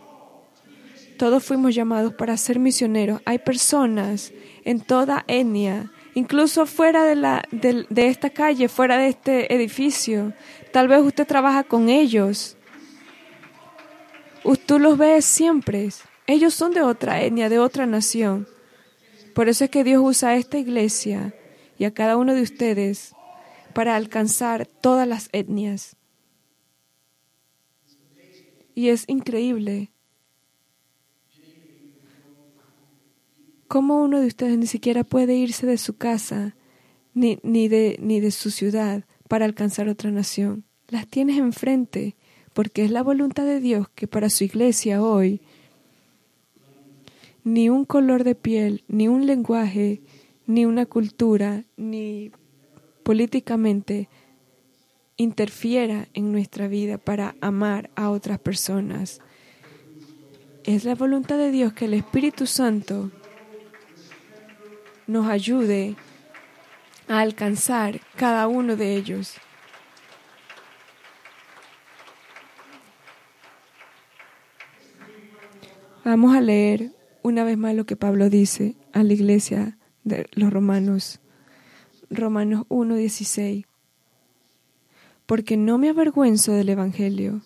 Todos 1.19 1.45
fuimos 1.45 1.75
llamados 1.75 2.15
para 2.15 2.37
ser 2.37 2.59
misioneros. 2.59 3.21
Hay 3.27 3.39
personas 3.39 4.33
en 4.65 4.81
toda 4.81 5.25
etnia, 5.27 5.91
incluso 6.15 6.67
fuera 6.67 7.05
de, 7.05 7.17
la, 7.17 7.43
de, 7.51 7.87
de 7.89 8.09
esta 8.09 8.31
calle, 8.31 8.69
fuera 8.69 8.99
de 8.99 9.09
este 9.09 9.55
edificio. 9.55 10.33
Tal 10.73 10.89
vez 10.89 11.01
usted 11.03 11.27
trabaja 11.27 11.65
con 11.65 11.89
ellos. 11.89 12.57
Usted 14.45 14.79
los 14.79 14.97
ve 14.97 15.21
siempre. 15.23 15.89
Ellos 16.27 16.55
son 16.55 16.73
de 16.73 16.83
otra 16.83 17.23
etnia, 17.23 17.49
de 17.49 17.59
otra 17.59 17.87
nación. 17.87 18.47
Por 19.35 19.49
eso 19.49 19.65
es 19.65 19.71
que 19.71 19.85
Dios 19.85 20.03
usa 20.05 20.31
a 20.31 20.37
esta 20.37 20.59
iglesia 20.59 21.35
y 21.79 21.85
a 21.85 21.95
cada 21.95 22.17
uno 22.17 22.35
de 22.35 22.43
ustedes 22.43 23.15
para 23.73 23.97
alcanzar 23.97 24.67
todas 24.67 25.07
las 25.07 25.29
etnias. 25.33 25.97
Y 28.75 28.89
es 28.89 29.05
increíble 29.09 29.91
cómo 33.71 34.03
uno 34.03 34.21
de 34.21 34.27
ustedes 34.27 34.59
ni 34.59 34.67
siquiera 34.67 35.05
puede 35.05 35.37
irse 35.37 35.65
de 35.65 35.79
su 35.79 35.97
casa 35.97 36.57
ni, 37.15 37.39
ni, 37.45 37.69
de, 37.69 38.01
ni 38.03 38.19
de 38.19 38.33
su 38.33 38.51
ciudad 38.51 39.05
para 39.29 39.45
alcanzar 39.45 39.89
otra 39.89 40.11
nación. 40.11 40.65
Las 40.89 41.07
tienes 41.07 41.39
enfrente 41.39 42.17
porque 42.53 42.85
es 42.85 42.91
la 42.91 43.05
voluntad 43.05 43.45
de 43.45 43.61
Dios 43.61 43.89
que 43.95 44.09
para 44.09 44.29
su 44.29 44.43
iglesia 44.43 45.01
hoy 45.01 45.41
ni 47.45 47.69
un 47.69 47.85
color 47.85 48.25
de 48.25 48.35
piel, 48.35 48.83
ni 48.89 49.07
un 49.07 49.25
lenguaje, 49.27 50.03
ni 50.49 50.67
una 50.67 50.85
cultura, 50.85 51.63
ni 51.77 52.33
políticamente 53.05 54.09
interfiera 55.17 56.09
en 56.13 56.33
nuestra 56.33 56.67
vida 56.67 56.99
para 56.99 57.37
amar 57.41 57.89
a 57.95 58.11
otras 58.11 58.41
personas. 58.41 59.21
Es 60.65 60.85
la 60.85 60.97
voluntad 60.97 61.39
de 61.39 61.53
Dios 61.53 61.73
que 61.73 61.85
el 61.85 61.95
Espíritu 61.95 62.47
Santo 62.47 63.13
nos 65.11 65.27
ayude 65.27 65.97
a 67.09 67.19
alcanzar 67.19 68.01
cada 68.15 68.47
uno 68.47 68.77
de 68.77 68.95
ellos. 68.95 69.35
Vamos 76.05 76.37
a 76.37 76.41
leer 76.41 76.93
una 77.23 77.43
vez 77.43 77.59
más 77.59 77.75
lo 77.75 77.87
que 77.87 77.97
Pablo 77.97 78.31
dice 78.31 78.77
a 78.93 79.03
la 79.03 79.13
iglesia 79.13 79.77
de 80.05 80.29
los 80.33 80.53
romanos 80.53 81.21
Romanos 82.09 82.65
1:16. 82.69 83.67
Porque 85.27 85.57
no 85.57 85.77
me 85.79 85.89
avergüenzo 85.89 86.53
del 86.53 86.69
Evangelio, 86.69 87.43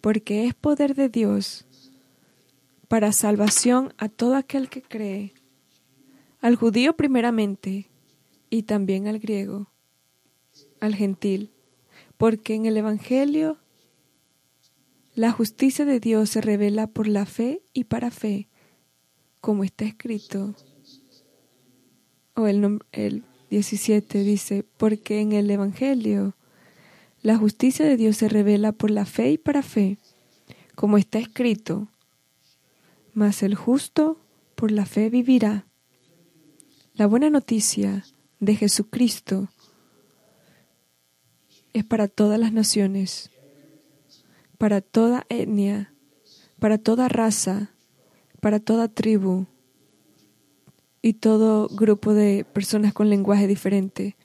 porque 0.00 0.46
es 0.46 0.54
poder 0.54 0.94
de 0.94 1.10
Dios 1.10 1.66
para 2.88 3.12
salvación 3.12 3.92
a 3.98 4.08
todo 4.08 4.34
aquel 4.34 4.68
que 4.68 4.82
cree, 4.82 5.34
al 6.40 6.56
judío 6.56 6.96
primeramente 6.96 7.90
y 8.48 8.62
también 8.62 9.06
al 9.06 9.18
griego, 9.18 9.70
al 10.80 10.94
gentil, 10.94 11.52
porque 12.16 12.54
en 12.54 12.66
el 12.66 12.76
Evangelio 12.76 13.58
la 15.14 15.32
justicia 15.32 15.84
de 15.84 16.00
Dios 16.00 16.30
se 16.30 16.40
revela 16.40 16.86
por 16.86 17.08
la 17.08 17.26
fe 17.26 17.62
y 17.72 17.84
para 17.84 18.10
fe, 18.10 18.48
como 19.40 19.64
está 19.64 19.84
escrito. 19.84 20.54
O 22.34 22.46
el, 22.46 22.80
el 22.92 23.24
17 23.50 24.22
dice, 24.22 24.64
porque 24.76 25.20
en 25.20 25.32
el 25.32 25.50
Evangelio 25.50 26.34
la 27.22 27.36
justicia 27.36 27.84
de 27.84 27.96
Dios 27.96 28.16
se 28.16 28.28
revela 28.28 28.72
por 28.72 28.90
la 28.90 29.04
fe 29.04 29.32
y 29.32 29.38
para 29.38 29.62
fe, 29.62 29.98
como 30.74 30.96
está 30.96 31.18
escrito 31.18 31.88
mas 33.14 33.42
el 33.42 33.54
justo 33.54 34.18
por 34.54 34.70
la 34.70 34.86
fe 34.86 35.10
vivirá. 35.10 35.66
La 37.00 37.06
buena 37.06 37.30
noticia 37.30 38.04
de 38.40 38.56
Jesucristo 38.56 39.48
es 41.72 41.82
para 41.82 42.08
todas 42.08 42.38
las 42.38 42.52
naciones, 42.52 43.30
para 44.58 44.82
toda 44.82 45.24
etnia, 45.30 45.94
para 46.58 46.76
toda 46.76 47.08
raza, 47.08 47.70
para 48.42 48.60
toda 48.60 48.88
tribu 48.88 49.46
y 51.00 51.14
todo 51.14 51.68
grupo 51.68 52.12
de 52.12 52.44
personas 52.44 52.92
con 52.92 53.08
lenguaje 53.08 53.46
diferente. 53.46 54.18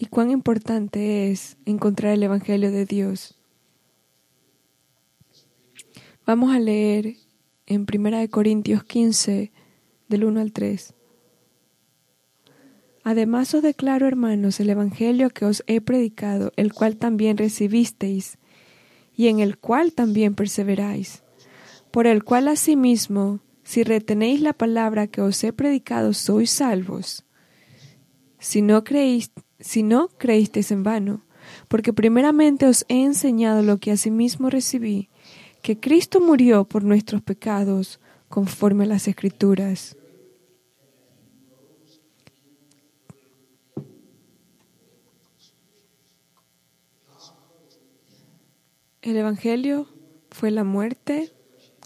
y 0.00 0.06
cuán 0.06 0.30
importante 0.30 1.30
es 1.30 1.56
encontrar 1.64 2.12
el 2.12 2.22
Evangelio 2.22 2.70
de 2.70 2.84
Dios. 2.84 3.37
Vamos 6.28 6.54
a 6.54 6.58
leer 6.58 7.16
en 7.64 7.86
1 7.90 8.28
Corintios 8.28 8.84
15, 8.84 9.50
del 10.10 10.24
1 10.24 10.40
al 10.40 10.52
3. 10.52 10.92
Además 13.02 13.54
os 13.54 13.62
declaro, 13.62 14.06
hermanos, 14.06 14.60
el 14.60 14.68
Evangelio 14.68 15.30
que 15.30 15.46
os 15.46 15.64
he 15.66 15.80
predicado, 15.80 16.52
el 16.56 16.74
cual 16.74 16.98
también 16.98 17.38
recibisteis, 17.38 18.36
y 19.16 19.28
en 19.28 19.40
el 19.40 19.56
cual 19.56 19.94
también 19.94 20.34
perseveráis, 20.34 21.22
por 21.90 22.06
el 22.06 22.22
cual 22.24 22.48
asimismo, 22.48 23.40
si 23.62 23.82
retenéis 23.82 24.42
la 24.42 24.52
palabra 24.52 25.06
que 25.06 25.22
os 25.22 25.42
he 25.42 25.54
predicado, 25.54 26.12
sois 26.12 26.50
salvos. 26.50 27.24
Si 28.38 28.60
no 28.60 28.84
creéis, 28.84 29.32
si 29.60 29.82
no, 29.82 30.08
creísteis 30.18 30.72
en 30.72 30.82
vano, 30.82 31.24
porque 31.68 31.94
primeramente 31.94 32.66
os 32.66 32.84
he 32.88 33.02
enseñado 33.02 33.62
lo 33.62 33.78
que 33.78 33.92
asimismo 33.92 34.50
recibí, 34.50 35.08
que 35.62 35.78
Cristo 35.78 36.20
murió 36.20 36.64
por 36.64 36.84
nuestros 36.84 37.22
pecados, 37.22 38.00
conforme 38.28 38.84
a 38.84 38.88
las 38.88 39.08
Escrituras. 39.08 39.96
El 49.00 49.16
Evangelio 49.16 49.88
fue 50.30 50.50
la 50.50 50.64
muerte, 50.64 51.32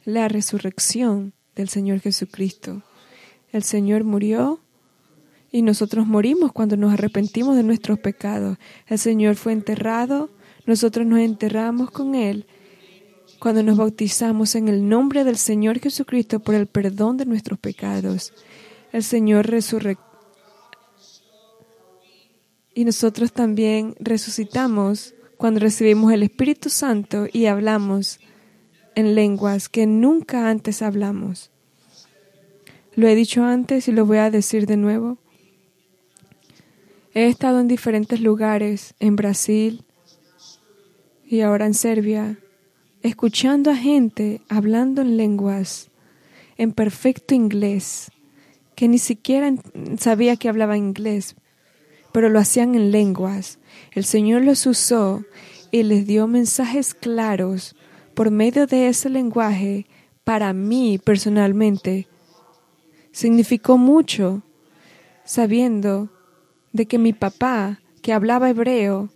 la 0.04 0.26
resurrección 0.28 1.34
del 1.54 1.68
Señor 1.68 2.00
Jesucristo. 2.00 2.82
El 3.52 3.62
Señor 3.62 4.02
murió 4.02 4.60
y 5.52 5.62
nosotros 5.62 6.06
morimos 6.06 6.52
cuando 6.52 6.76
nos 6.76 6.92
arrepentimos 6.92 7.54
de 7.54 7.62
nuestros 7.62 8.00
pecados. 8.00 8.58
El 8.88 8.98
Señor 8.98 9.36
fue 9.36 9.52
enterrado, 9.52 10.30
nosotros 10.66 11.06
nos 11.06 11.20
enterramos 11.20 11.90
con 11.90 12.14
Él 12.16 12.46
cuando 13.42 13.64
nos 13.64 13.76
bautizamos 13.76 14.54
en 14.54 14.68
el 14.68 14.88
nombre 14.88 15.24
del 15.24 15.36
Señor 15.36 15.80
Jesucristo 15.80 16.38
por 16.38 16.54
el 16.54 16.68
perdón 16.68 17.16
de 17.16 17.26
nuestros 17.26 17.58
pecados. 17.58 18.32
El 18.92 19.02
Señor 19.02 19.48
resurrectó. 19.48 20.04
Y 22.72 22.84
nosotros 22.84 23.32
también 23.32 23.96
resucitamos 23.98 25.16
cuando 25.38 25.58
recibimos 25.58 26.12
el 26.12 26.22
Espíritu 26.22 26.70
Santo 26.70 27.26
y 27.32 27.46
hablamos 27.46 28.20
en 28.94 29.16
lenguas 29.16 29.68
que 29.68 29.88
nunca 29.88 30.48
antes 30.48 30.80
hablamos. 30.80 31.50
Lo 32.94 33.08
he 33.08 33.16
dicho 33.16 33.42
antes 33.42 33.88
y 33.88 33.92
lo 33.92 34.06
voy 34.06 34.18
a 34.18 34.30
decir 34.30 34.66
de 34.66 34.76
nuevo. 34.76 35.18
He 37.12 37.26
estado 37.26 37.58
en 37.58 37.66
diferentes 37.66 38.20
lugares, 38.20 38.94
en 39.00 39.16
Brasil 39.16 39.84
y 41.24 41.40
ahora 41.40 41.66
en 41.66 41.74
Serbia, 41.74 42.38
escuchando 43.02 43.70
a 43.70 43.76
gente 43.76 44.40
hablando 44.48 45.02
en 45.02 45.16
lenguas, 45.16 45.90
en 46.56 46.72
perfecto 46.72 47.34
inglés, 47.34 48.10
que 48.74 48.88
ni 48.88 48.98
siquiera 48.98 49.52
sabía 49.98 50.36
que 50.36 50.48
hablaba 50.48 50.76
inglés, 50.76 51.34
pero 52.12 52.28
lo 52.28 52.38
hacían 52.38 52.74
en 52.74 52.90
lenguas. 52.90 53.58
El 53.92 54.04
Señor 54.04 54.42
los 54.42 54.66
usó 54.66 55.24
y 55.70 55.82
les 55.82 56.06
dio 56.06 56.26
mensajes 56.26 56.94
claros 56.94 57.74
por 58.14 58.30
medio 58.30 58.66
de 58.66 58.88
ese 58.88 59.08
lenguaje 59.08 59.86
para 60.24 60.52
mí 60.52 60.98
personalmente. 60.98 62.06
Significó 63.10 63.78
mucho 63.78 64.42
sabiendo 65.24 66.10
de 66.72 66.86
que 66.86 66.98
mi 66.98 67.12
papá, 67.12 67.80
que 68.02 68.12
hablaba 68.12 68.50
hebreo, 68.50 69.10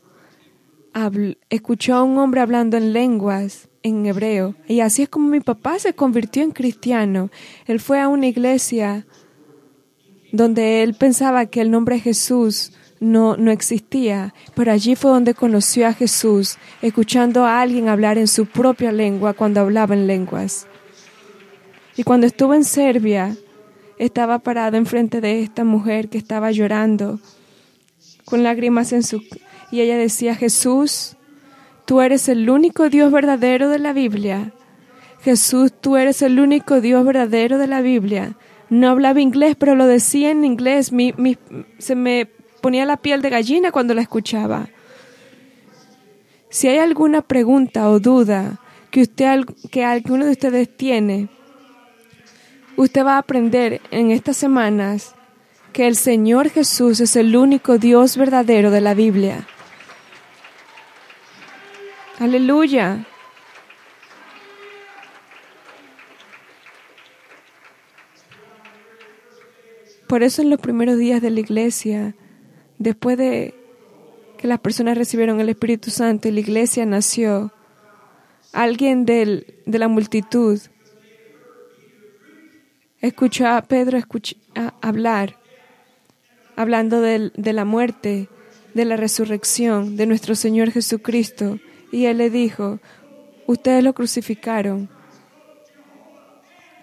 escuchó 1.50 1.94
a 1.94 2.02
un 2.02 2.18
hombre 2.18 2.40
hablando 2.40 2.76
en 2.76 2.92
lenguas 2.92 3.68
en 3.82 4.06
hebreo. 4.06 4.54
Y 4.66 4.80
así 4.80 5.02
es 5.02 5.08
como 5.08 5.28
mi 5.28 5.40
papá 5.40 5.78
se 5.78 5.94
convirtió 5.94 6.42
en 6.42 6.50
cristiano. 6.50 7.30
Él 7.66 7.80
fue 7.80 8.00
a 8.00 8.08
una 8.08 8.26
iglesia 8.26 9.06
donde 10.32 10.82
él 10.82 10.94
pensaba 10.94 11.46
que 11.46 11.60
el 11.60 11.70
nombre 11.70 12.00
Jesús 12.00 12.72
no, 12.98 13.36
no 13.36 13.50
existía, 13.50 14.34
pero 14.54 14.72
allí 14.72 14.96
fue 14.96 15.10
donde 15.10 15.34
conoció 15.34 15.86
a 15.86 15.92
Jesús, 15.92 16.56
escuchando 16.82 17.44
a 17.44 17.60
alguien 17.60 17.88
hablar 17.88 18.18
en 18.18 18.26
su 18.26 18.46
propia 18.46 18.90
lengua 18.90 19.34
cuando 19.34 19.60
hablaba 19.60 19.94
en 19.94 20.06
lenguas. 20.06 20.66
Y 21.96 22.02
cuando 22.02 22.26
estuvo 22.26 22.54
en 22.54 22.64
Serbia, 22.64 23.36
estaba 23.98 24.38
parado 24.40 24.76
enfrente 24.76 25.20
de 25.20 25.42
esta 25.42 25.64
mujer 25.64 26.08
que 26.08 26.18
estaba 26.18 26.50
llorando 26.50 27.20
con 28.24 28.42
lágrimas 28.42 28.92
en 28.92 29.02
su... 29.02 29.22
Y 29.70 29.80
ella 29.80 29.96
decía, 29.96 30.34
Jesús, 30.34 31.16
tú 31.84 32.00
eres 32.00 32.28
el 32.28 32.48
único 32.48 32.88
Dios 32.88 33.10
verdadero 33.12 33.68
de 33.68 33.78
la 33.78 33.92
Biblia. 33.92 34.52
Jesús, 35.22 35.72
tú 35.72 35.96
eres 35.96 36.22
el 36.22 36.38
único 36.38 36.80
Dios 36.80 37.04
verdadero 37.04 37.58
de 37.58 37.66
la 37.66 37.80
Biblia. 37.80 38.36
No 38.68 38.90
hablaba 38.90 39.20
inglés, 39.20 39.56
pero 39.58 39.74
lo 39.74 39.86
decía 39.86 40.30
en 40.30 40.44
inglés. 40.44 40.92
Se 41.78 41.94
me 41.94 42.26
ponía 42.60 42.84
la 42.86 42.96
piel 42.96 43.22
de 43.22 43.30
gallina 43.30 43.72
cuando 43.72 43.94
la 43.94 44.02
escuchaba. 44.02 44.68
Si 46.48 46.68
hay 46.68 46.78
alguna 46.78 47.22
pregunta 47.22 47.90
o 47.90 48.00
duda 48.00 48.60
que, 48.90 49.02
usted, 49.02 49.44
que 49.70 49.84
alguno 49.84 50.24
de 50.24 50.32
ustedes 50.32 50.76
tiene, 50.76 51.28
usted 52.76 53.04
va 53.04 53.14
a 53.14 53.18
aprender 53.18 53.80
en 53.90 54.10
estas 54.10 54.36
semanas 54.36 55.14
que 55.72 55.86
el 55.86 55.96
Señor 55.96 56.48
Jesús 56.50 57.00
es 57.00 57.16
el 57.16 57.36
único 57.36 57.78
Dios 57.78 58.16
verdadero 58.16 58.70
de 58.70 58.80
la 58.80 58.94
Biblia. 58.94 59.46
Aleluya. 62.18 63.04
Por 70.08 70.22
eso 70.22 70.40
en 70.40 70.50
los 70.50 70.60
primeros 70.60 70.98
días 70.98 71.20
de 71.20 71.30
la 71.30 71.40
iglesia, 71.40 72.14
después 72.78 73.18
de 73.18 73.54
que 74.38 74.46
las 74.46 74.60
personas 74.60 74.96
recibieron 74.96 75.40
el 75.40 75.48
Espíritu 75.48 75.90
Santo 75.90 76.28
y 76.28 76.30
la 76.30 76.40
iglesia 76.40 76.86
nació, 76.86 77.52
alguien 78.52 79.04
de 79.04 79.44
la 79.66 79.88
multitud 79.88 80.58
escuchó 83.00 83.46
a 83.46 83.62
Pedro 83.62 83.98
hablar 84.80 85.38
hablando 86.56 87.00
de, 87.02 87.30
de 87.36 87.52
la 87.52 87.64
muerte, 87.64 88.28
de 88.72 88.84
la 88.86 88.96
resurrección 88.96 89.96
de 89.96 90.06
nuestro 90.06 90.34
Señor 90.34 90.70
Jesucristo. 90.70 91.58
Y 91.92 92.06
él 92.06 92.18
le 92.18 92.30
dijo, 92.30 92.80
ustedes 93.46 93.82
lo 93.82 93.94
crucificaron, 93.94 94.88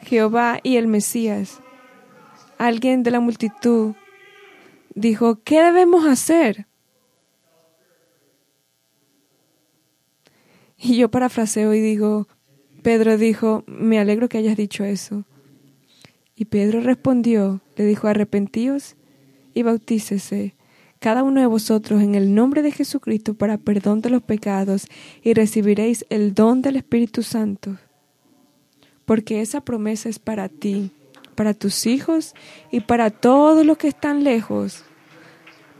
Jehová 0.03 0.59
y 0.63 0.77
el 0.77 0.87
Mesías. 0.87 1.61
Alguien 2.57 3.03
de 3.03 3.11
la 3.11 3.19
multitud 3.19 3.95
dijo, 4.95 5.39
¿qué 5.43 5.61
debemos 5.61 6.05
hacer? 6.05 6.67
Y 10.77 10.97
yo 10.97 11.09
parafraseo 11.09 11.73
y 11.73 11.79
digo, 11.79 12.27
Pedro 12.81 13.17
dijo, 13.17 13.63
me 13.67 13.99
alegro 13.99 14.27
que 14.27 14.37
hayas 14.37 14.57
dicho 14.57 14.83
eso. 14.83 15.23
Y 16.35 16.45
Pedro 16.45 16.81
respondió, 16.81 17.61
le 17.77 17.85
dijo, 17.85 18.07
arrepentíos 18.07 18.95
y 19.53 19.63
bautícese 19.63 20.55
cada 21.03 21.21
uno 21.21 21.41
de 21.41 21.47
vosotros 21.47 22.01
en 22.01 22.15
el 22.15 22.33
nombre 22.33 22.61
de 22.61 22.71
Jesucristo 22.71 23.33
para 23.33 23.57
perdón 23.57 23.99
de 23.99 24.09
los 24.09 24.23
pecados 24.23 24.87
y 25.21 25.33
recibiréis 25.33 26.05
el 26.09 26.33
don 26.33 26.61
del 26.61 26.77
Espíritu 26.77 27.23
Santo. 27.23 27.75
Porque 29.03 29.41
esa 29.41 29.59
promesa 29.59 30.07
es 30.07 30.17
para 30.17 30.47
ti, 30.47 30.91
para 31.35 31.53
tus 31.53 31.87
hijos 31.87 32.33
y 32.71 32.79
para 32.79 33.09
todos 33.09 33.65
los 33.65 33.77
que 33.77 33.89
están 33.89 34.23
lejos, 34.23 34.85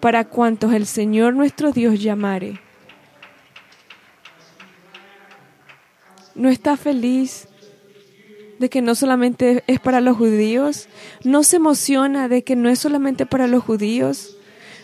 para 0.02 0.26
cuantos 0.26 0.74
el 0.74 0.86
Señor 0.86 1.34
nuestro 1.34 1.72
Dios 1.72 2.02
llamare. 2.02 2.60
¿No 6.36 6.50
está 6.50 6.76
feliz 6.76 7.48
de 8.60 8.70
que 8.70 8.82
no 8.82 8.94
solamente 8.94 9.64
es 9.68 9.80
para 9.80 10.02
los 10.02 10.18
judíos? 10.18 10.90
¿No 11.24 11.44
se 11.44 11.56
emociona 11.56 12.28
de 12.28 12.44
que 12.44 12.58
no 12.58 12.68
es 12.68 12.80
solamente 12.80 13.26
para 13.26 13.48
los 13.48 13.64
judíos? 13.64 14.33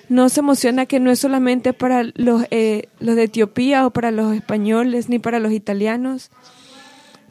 ¿No 0.10 0.28
se 0.30 0.40
emociona 0.40 0.88
que 0.88 1.00
no 1.00 1.12
es 1.12 1.20
solamente 1.20 1.72
para 1.72 2.04
los, 2.16 2.44
eh, 2.50 2.90
los 3.00 3.16
de 3.16 3.24
Etiopía 3.24 3.86
o 3.86 3.92
para 3.92 4.10
los 4.10 4.36
españoles 4.36 5.08
ni 5.08 5.20
para 5.20 5.40
los 5.40 5.52
italianos? 5.52 6.32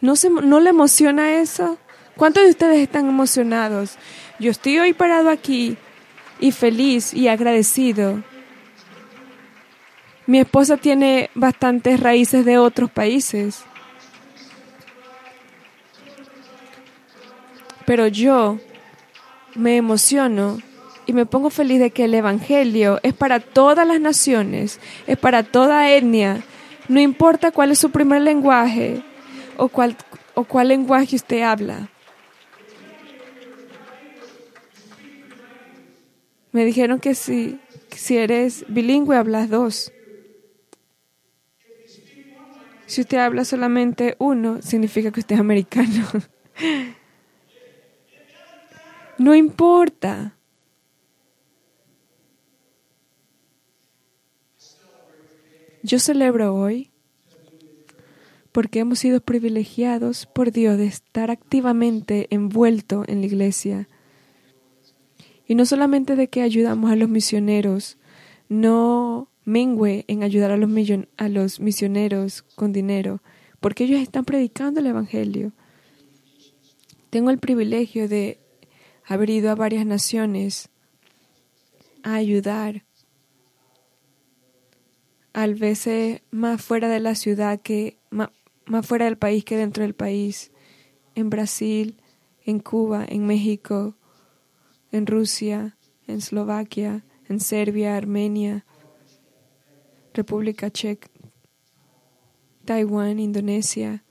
¿No, 0.01 0.15
se, 0.15 0.31
¿No 0.31 0.61
le 0.61 0.71
emociona 0.71 1.41
eso? 1.41 1.77
¿Cuántos 2.17 2.45
de 2.45 2.51
ustedes 2.51 2.79
están 2.79 3.09
emocionados? 3.09 3.97
Yo 4.39 4.53
estoy 4.53 4.79
hoy 4.79 4.93
parado 4.93 5.29
aquí 5.29 5.77
y 6.39 6.53
feliz 6.53 7.13
y 7.13 7.27
agradecido. 7.27 8.23
Mi 10.27 10.39
esposa 10.39 10.77
tiene 10.77 11.31
bastantes 11.35 11.99
raíces 11.99 12.45
de 12.45 12.59
otros 12.59 12.93
países. 12.93 13.65
Pero 17.87 18.07
yo 18.07 18.59
me 19.57 19.77
emociono 19.77 20.59
y 21.09 21.15
me 21.15 21.25
pongo 21.25 21.49
feliz 21.49 21.81
de 21.81 21.91
que 21.91 22.05
el 22.05 22.13
Evangelio 22.13 23.01
es 23.03 23.15
para 23.15 23.41
todas 23.41 23.89
las 23.89 23.99
naciones, 23.99 24.79
es 25.07 25.17
para 25.17 25.43
toda 25.43 25.91
etnia. 25.91 26.45
No 26.87 27.01
importa 27.01 27.51
cuál 27.51 27.71
es 27.71 27.79
su 27.79 27.91
primer 27.91 28.21
lenguaje 28.21 29.03
o 29.57 29.69
cuál, 29.71 29.97
o 30.35 30.45
cuál 30.45 30.69
lenguaje 30.69 31.17
usted 31.17 31.41
habla. 31.41 31.89
Me 36.53 36.67
dijeron 36.67 37.01
que 37.01 37.15
si, 37.15 37.59
si 37.91 38.19
eres 38.19 38.67
bilingüe 38.69 39.17
hablas 39.17 39.49
dos. 39.49 39.91
Si 42.85 43.01
usted 43.01 43.17
habla 43.17 43.47
solamente 43.47 44.15
uno, 44.19 44.61
significa 44.61 45.11
que 45.11 45.21
usted 45.21 45.37
es 45.37 45.41
americano. 45.41 46.07
No 49.21 49.35
importa. 49.35 50.38
Yo 55.89 55.99
celebro 55.99 56.55
hoy 56.55 56.91
porque 58.53 58.81
hemos 58.81 58.99
sido 58.99 59.23
privilegiados 59.23 60.27
por 60.27 60.53
Dios 60.53 60.77
de 60.77 60.85
estar 60.85 61.31
activamente 61.31 62.27
envuelto 62.29 63.05
en 63.09 63.23
la 63.23 63.27
iglesia. 63.27 63.89
Y 65.47 65.55
no 65.55 65.65
solamente 65.65 66.15
de 66.15 66.29
que 66.29 66.43
ayudamos 66.43 66.91
a 66.91 66.97
los 66.97 67.09
misioneros, 67.09 67.97
no 68.51 69.31
mengue 69.47 70.05
en 70.09 70.25
ayudar 70.25 70.51
a 70.51 70.59
los, 70.59 70.71
a 71.17 71.29
los 71.31 71.59
misioneros 71.59 72.43
con 72.43 72.75
dinero, 72.75 73.23
porque 73.59 73.85
ellos 73.85 74.03
están 74.03 74.27
predicando 74.27 74.81
el 74.81 74.89
Evangelio. 74.89 75.53
Tengo 77.09 77.31
el 77.31 77.39
privilegio 77.39 78.11
de 78.11 78.41
haber 79.07 79.31
ido 79.31 79.51
a 79.51 79.55
varias 79.55 79.87
naciones 79.87 80.69
a 82.03 82.17
ayudar, 82.17 82.85
al 85.39 85.55
veces 85.55 86.23
más 86.33 86.61
fuera 86.61 86.89
de 86.89 86.99
la 86.99 87.15
ciudad 87.15 87.61
que 87.61 87.97
más, 88.11 88.31
más 88.67 88.85
fuera 88.85 89.05
del 89.05 89.17
país 89.17 89.45
que 89.45 89.57
dentro 89.57 89.85
del 89.85 89.95
país, 89.95 90.51
en 91.15 91.31
Brasil, 91.31 92.03
en 92.45 92.59
Cuba, 92.59 93.07
en 93.09 93.25
México, 93.25 93.95
en 94.91 95.07
Rusia, 95.07 95.77
en 96.09 96.17
Eslovaquia, 96.17 97.05
en 97.29 97.39
Serbia, 97.39 97.97
Armenia, 97.97 98.67
República 100.13 100.73
Checa, 100.73 101.09
Taiwán, 102.65 103.21
Indonesia, 103.21 104.03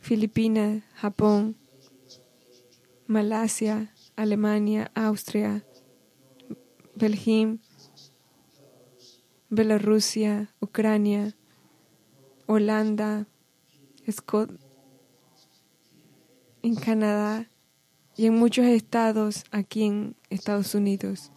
Filipinas, 0.00 0.84
Japón, 0.94 1.56
Malasia, 3.08 3.92
Alemania, 4.14 4.92
Austria, 4.94 5.64
Belgium, 6.94 7.58
Bielorrusia, 9.50 10.54
Ucrania, 10.60 11.34
Holanda, 12.46 13.26
Scott, 14.10 14.50
en 16.62 16.74
Canadá 16.74 17.48
y 18.16 18.26
en 18.26 18.34
muchos 18.34 18.66
estados 18.66 19.44
aquí 19.50 19.84
en 19.84 20.16
Estados 20.28 20.74
Unidos. 20.74 21.30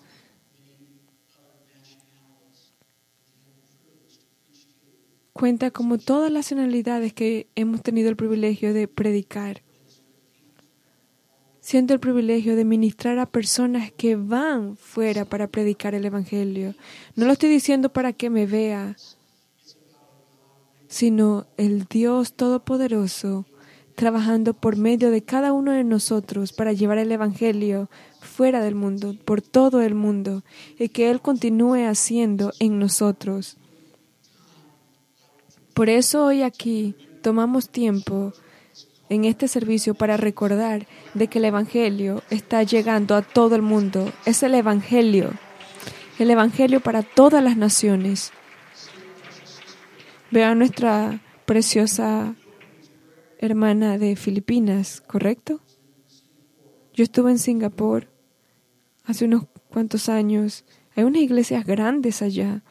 Cuenta 5.32 5.72
como 5.72 5.98
todas 5.98 6.32
las 6.32 6.52
nacionalidades 6.52 7.14
que 7.14 7.48
hemos 7.56 7.82
tenido 7.82 8.10
el 8.10 8.16
privilegio 8.16 8.74
de 8.74 8.88
predicar 8.88 9.64
Siento 11.72 11.94
el 11.94 12.02
privilegio 12.02 12.58
de 12.58 12.66
ministrar 12.66 13.18
a 13.18 13.26
personas 13.26 13.94
que 13.94 14.18
van 14.18 14.76
fuera 14.76 15.24
para 15.24 15.48
predicar 15.48 15.96
el 15.96 16.04
Evangelio. 16.04 16.76
No 17.16 17.28
lo 17.28 17.32
estoy 17.32 17.48
diciendo 17.48 17.94
para 17.94 18.12
que 18.12 18.30
me 18.30 18.46
vea, 18.46 18.98
sino 20.90 21.48
el 21.56 21.86
Dios 21.86 22.34
Todopoderoso 22.34 23.46
trabajando 23.96 24.54
por 24.54 24.76
medio 24.76 25.12
de 25.12 25.22
cada 25.22 25.54
uno 25.54 25.72
de 25.72 25.86
nosotros 25.86 26.52
para 26.52 26.74
llevar 26.74 26.98
el 26.98 27.10
Evangelio 27.10 27.90
fuera 28.20 28.62
del 28.62 28.76
mundo, 28.76 29.16
por 29.24 29.42
todo 29.42 29.80
el 29.82 29.96
mundo, 29.96 30.44
y 30.78 30.90
que 30.90 31.10
Él 31.10 31.22
continúe 31.22 31.88
haciendo 31.88 32.52
en 32.60 32.80
nosotros. 32.80 33.56
Por 35.74 35.88
eso 35.88 36.26
hoy 36.26 36.42
aquí 36.42 36.96
tomamos 37.22 37.70
tiempo 37.70 38.34
en 39.12 39.26
este 39.26 39.50
servicio 39.50 39.94
para 39.94 40.16
recordar 40.16 40.88
de 41.14 41.28
que 41.28 41.40
el 41.40 41.46
Evangelio 41.46 42.24
está 42.30 42.64
llegando 42.64 43.14
a 43.14 43.22
todo 43.22 43.58
el 43.58 43.62
mundo. 43.62 44.10
Es 44.26 44.42
el 44.42 44.56
Evangelio, 44.56 45.32
el 46.18 46.32
Evangelio 46.32 46.80
para 46.80 47.04
todas 47.04 47.44
las 47.44 47.58
naciones. 47.58 48.32
Vean 50.32 50.60
nuestra 50.60 51.20
preciosa 51.46 52.36
hermana 53.38 53.98
de 53.98 54.16
Filipinas, 54.16 55.02
¿correcto? 55.06 55.60
Yo 56.94 57.04
estuve 57.04 57.32
en 57.32 57.40
Singapur 57.40 58.08
hace 59.04 59.26
unos 59.26 59.44
cuantos 59.68 60.08
años. 60.08 60.64
Hay 60.96 61.04
unas 61.04 61.22
iglesias 61.22 61.66
grandes 61.66 62.22
allá. 62.22 62.64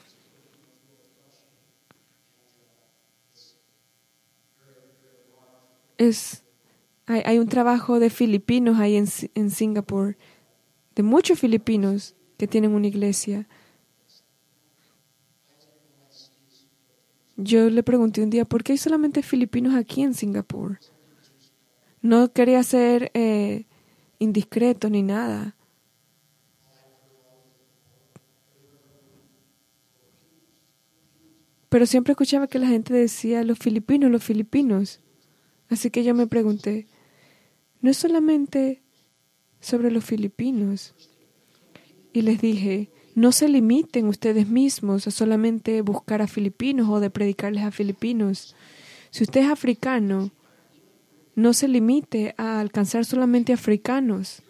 Es, 6.01 6.45
hay, 7.07 7.39
un 7.39 7.47
trabajo 7.47 8.01
de 8.01 8.09
filipinos 8.09 8.79
ahí 8.79 8.97
en, 8.97 9.07
en 9.35 9.51
Singapur, 9.51 10.17
de 10.95 11.03
muchos 11.03 11.39
filipinos 11.39 12.17
que 12.39 12.49
tienen 12.49 12.75
una 12.75 12.87
iglesia. 12.87 13.47
Yo 17.37 17.69
le 17.69 17.83
pregunté 17.83 18.23
un 18.23 18.31
día, 18.31 18.47
¿por 18.47 18.65
qué 18.65 18.73
hay 18.73 18.79
solamente 18.79 19.23
filipinos 19.23 19.75
aquí 19.75 20.03
en 20.03 20.15
Singapur? 20.15 20.79
No 22.01 22.33
quería 22.33 22.63
ser 22.63 23.11
eh, 23.13 23.67
indiscreto 24.19 24.89
ni 24.89 25.03
nada. 25.03 25.55
Pero 31.69 31.85
siempre 31.85 32.13
escuchaba 32.13 32.47
que 32.47 32.59
la 32.59 32.69
gente 32.69 32.95
decía 32.95 33.45
los 33.45 33.59
filipinos, 33.59 34.11
los 34.11 34.25
filipinos. 34.25 35.01
Así 35.71 35.91
que 35.91 36.05
yo 36.05 36.15
me 36.15 36.27
pregunté, 36.27 36.87
no 37.81 37.91
es 37.91 37.97
solamente 37.97 38.83
sobre 39.61 39.91
los 39.91 40.05
filipinos. 40.05 40.95
Y 42.13 42.23
les 42.23 42.41
dije, 42.41 42.91
no 43.15 43.33
se 43.33 43.49
limiten 43.49 44.07
ustedes 44.07 44.49
mismos 44.49 45.07
a 45.07 45.11
solamente 45.11 45.81
buscar 45.83 46.23
a 46.23 46.27
filipinos 46.27 46.89
o 46.89 47.01
de 47.01 47.11
predicarles 47.11 47.65
a 47.65 47.71
filipinos. 47.71 48.57
Si 49.11 49.23
usted 49.23 49.43
es 49.43 49.51
africano, 49.51 50.33
no 51.37 51.53
se 51.53 51.69
limite 51.69 52.35
a 52.37 52.61
alcanzar 52.61 53.05
solamente 53.05 53.53
africanos. 53.53 54.43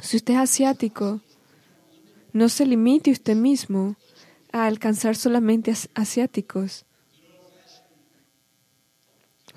Si 0.00 0.16
usted 0.16 0.34
es 0.34 0.40
asiático, 0.40 1.20
no 2.32 2.48
se 2.48 2.66
limite 2.66 3.12
usted 3.12 3.36
mismo 3.36 3.96
a 4.52 4.66
alcanzar 4.66 5.14
solamente 5.14 5.72
asiáticos. 5.94 6.84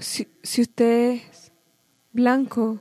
Si, 0.01 0.27
usted 0.59 1.21
es 1.29 1.51
blanco 2.11 2.79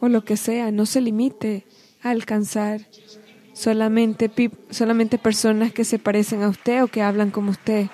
o 0.00 0.08
lo 0.08 0.22
que 0.22 0.36
sea, 0.36 0.70
no 0.70 0.84
se 0.84 1.00
limite 1.00 1.66
a 2.02 2.10
alcanzar 2.10 2.82
solamente, 3.54 4.30
solamente 4.68 5.16
personas 5.16 5.72
que 5.72 5.84
se 5.84 5.98
parecen 5.98 6.42
a 6.42 6.50
usted 6.50 6.82
o 6.82 6.88
que 6.88 7.00
hablan 7.00 7.30
como 7.30 7.52
usted. 7.52 7.86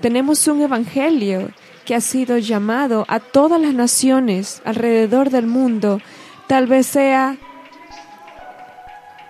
Tenemos 0.00 0.48
un 0.48 0.60
evangelio 0.60 1.50
que 1.84 1.94
ha 1.94 2.00
sido 2.00 2.36
llamado 2.38 3.04
a 3.06 3.20
todas 3.20 3.60
las 3.60 3.72
naciones 3.72 4.60
alrededor 4.64 5.30
del 5.30 5.46
mundo, 5.46 6.00
tal 6.48 6.66
vez 6.66 6.86
sea 6.86 7.36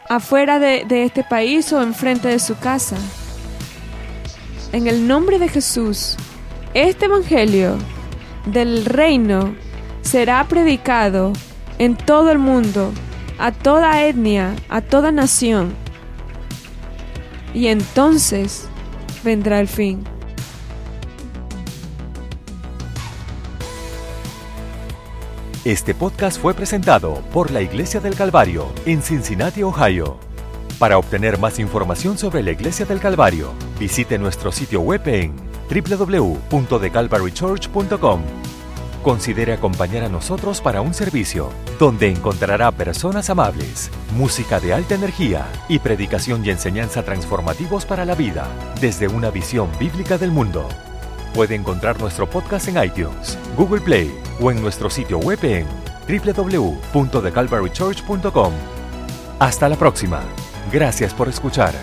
afuera 0.09 0.59
de 0.59 1.05
este 1.05 1.23
país 1.23 1.71
o 1.75 1.83
enfrente 1.83 2.29
de 2.29 2.39
su 2.39 2.59
casa. 2.59 2.97
En 4.73 4.87
el 4.87 5.07
nombre 5.07 5.39
de 5.39 5.49
Jesús, 5.49 6.17
este 6.75 7.07
evangelio 7.07 7.77
del 8.47 8.85
reino 8.85 9.55
será 10.03 10.47
predicado 10.47 11.33
en 11.79 11.97
todo 11.97 12.31
el 12.31 12.39
mundo, 12.39 12.93
a 13.39 13.53
toda 13.53 14.05
etnia, 14.05 14.55
a 14.69 14.81
toda 14.81 15.11
nación. 15.11 15.75
Y 17.55 17.67
entonces 17.67 18.69
vendrá 19.25 19.59
el 19.59 19.67
fin. 19.67 20.05
Este 25.65 25.95
podcast 25.95 26.41
fue 26.41 26.55
presentado 26.55 27.23
por 27.33 27.51
la 27.51 27.61
Iglesia 27.61 28.01
del 28.01 28.15
Calvario 28.15 28.73
en 28.87 29.03
Cincinnati, 29.03 29.63
Ohio. 29.63 30.19
Para 30.79 30.97
obtener 30.97 31.39
más 31.39 31.59
información 31.59 32.17
sobre 32.17 32.43
la 32.43 32.53
Iglesia 32.53 32.87
del 32.87 33.01
Calvario, 33.01 33.53
visite 33.79 34.19
nuestro 34.19 34.53
sitio 34.53 34.81
web 34.81 35.07
en 35.07 35.50
www.thecalvarychurch.com. 35.71 38.23
Considere 39.03 39.55
acompañar 39.55 40.05
a 40.05 40.11
nosotros 40.11 40.61
para 40.61 40.83
un 40.83 40.93
servicio 40.93 41.49
donde 41.79 42.11
encontrará 42.11 42.71
personas 42.71 43.31
amables, 43.31 43.91
música 44.15 44.61
de 44.61 44.75
alta 44.75 44.95
energía 44.95 45.47
y 45.69 45.79
predicación 45.79 46.45
y 46.45 46.51
enseñanza 46.51 47.03
transformativos 47.03 47.87
para 47.87 48.05
la 48.05 48.15
vida 48.15 48.47
desde 48.79 49.09
una 49.09 49.31
visión 49.31 49.71
bíblica 49.79 50.19
del 50.19 50.33
mundo. 50.33 50.69
Puede 51.35 51.55
encontrar 51.55 51.99
nuestro 51.99 52.29
podcast 52.29 52.69
en 52.69 52.85
iTunes, 52.85 53.39
Google 53.57 53.81
Play 53.81 54.15
o 54.39 54.51
en 54.51 54.61
nuestro 54.61 54.91
sitio 54.91 55.17
web 55.19 55.39
en 55.45 55.67
www.thecalvarychurch.com. 56.07 58.53
Hasta 59.39 59.67
la 59.69 59.77
próxima. 59.77 60.21
Gracias 60.71 61.15
por 61.15 61.29
escuchar. 61.29 61.75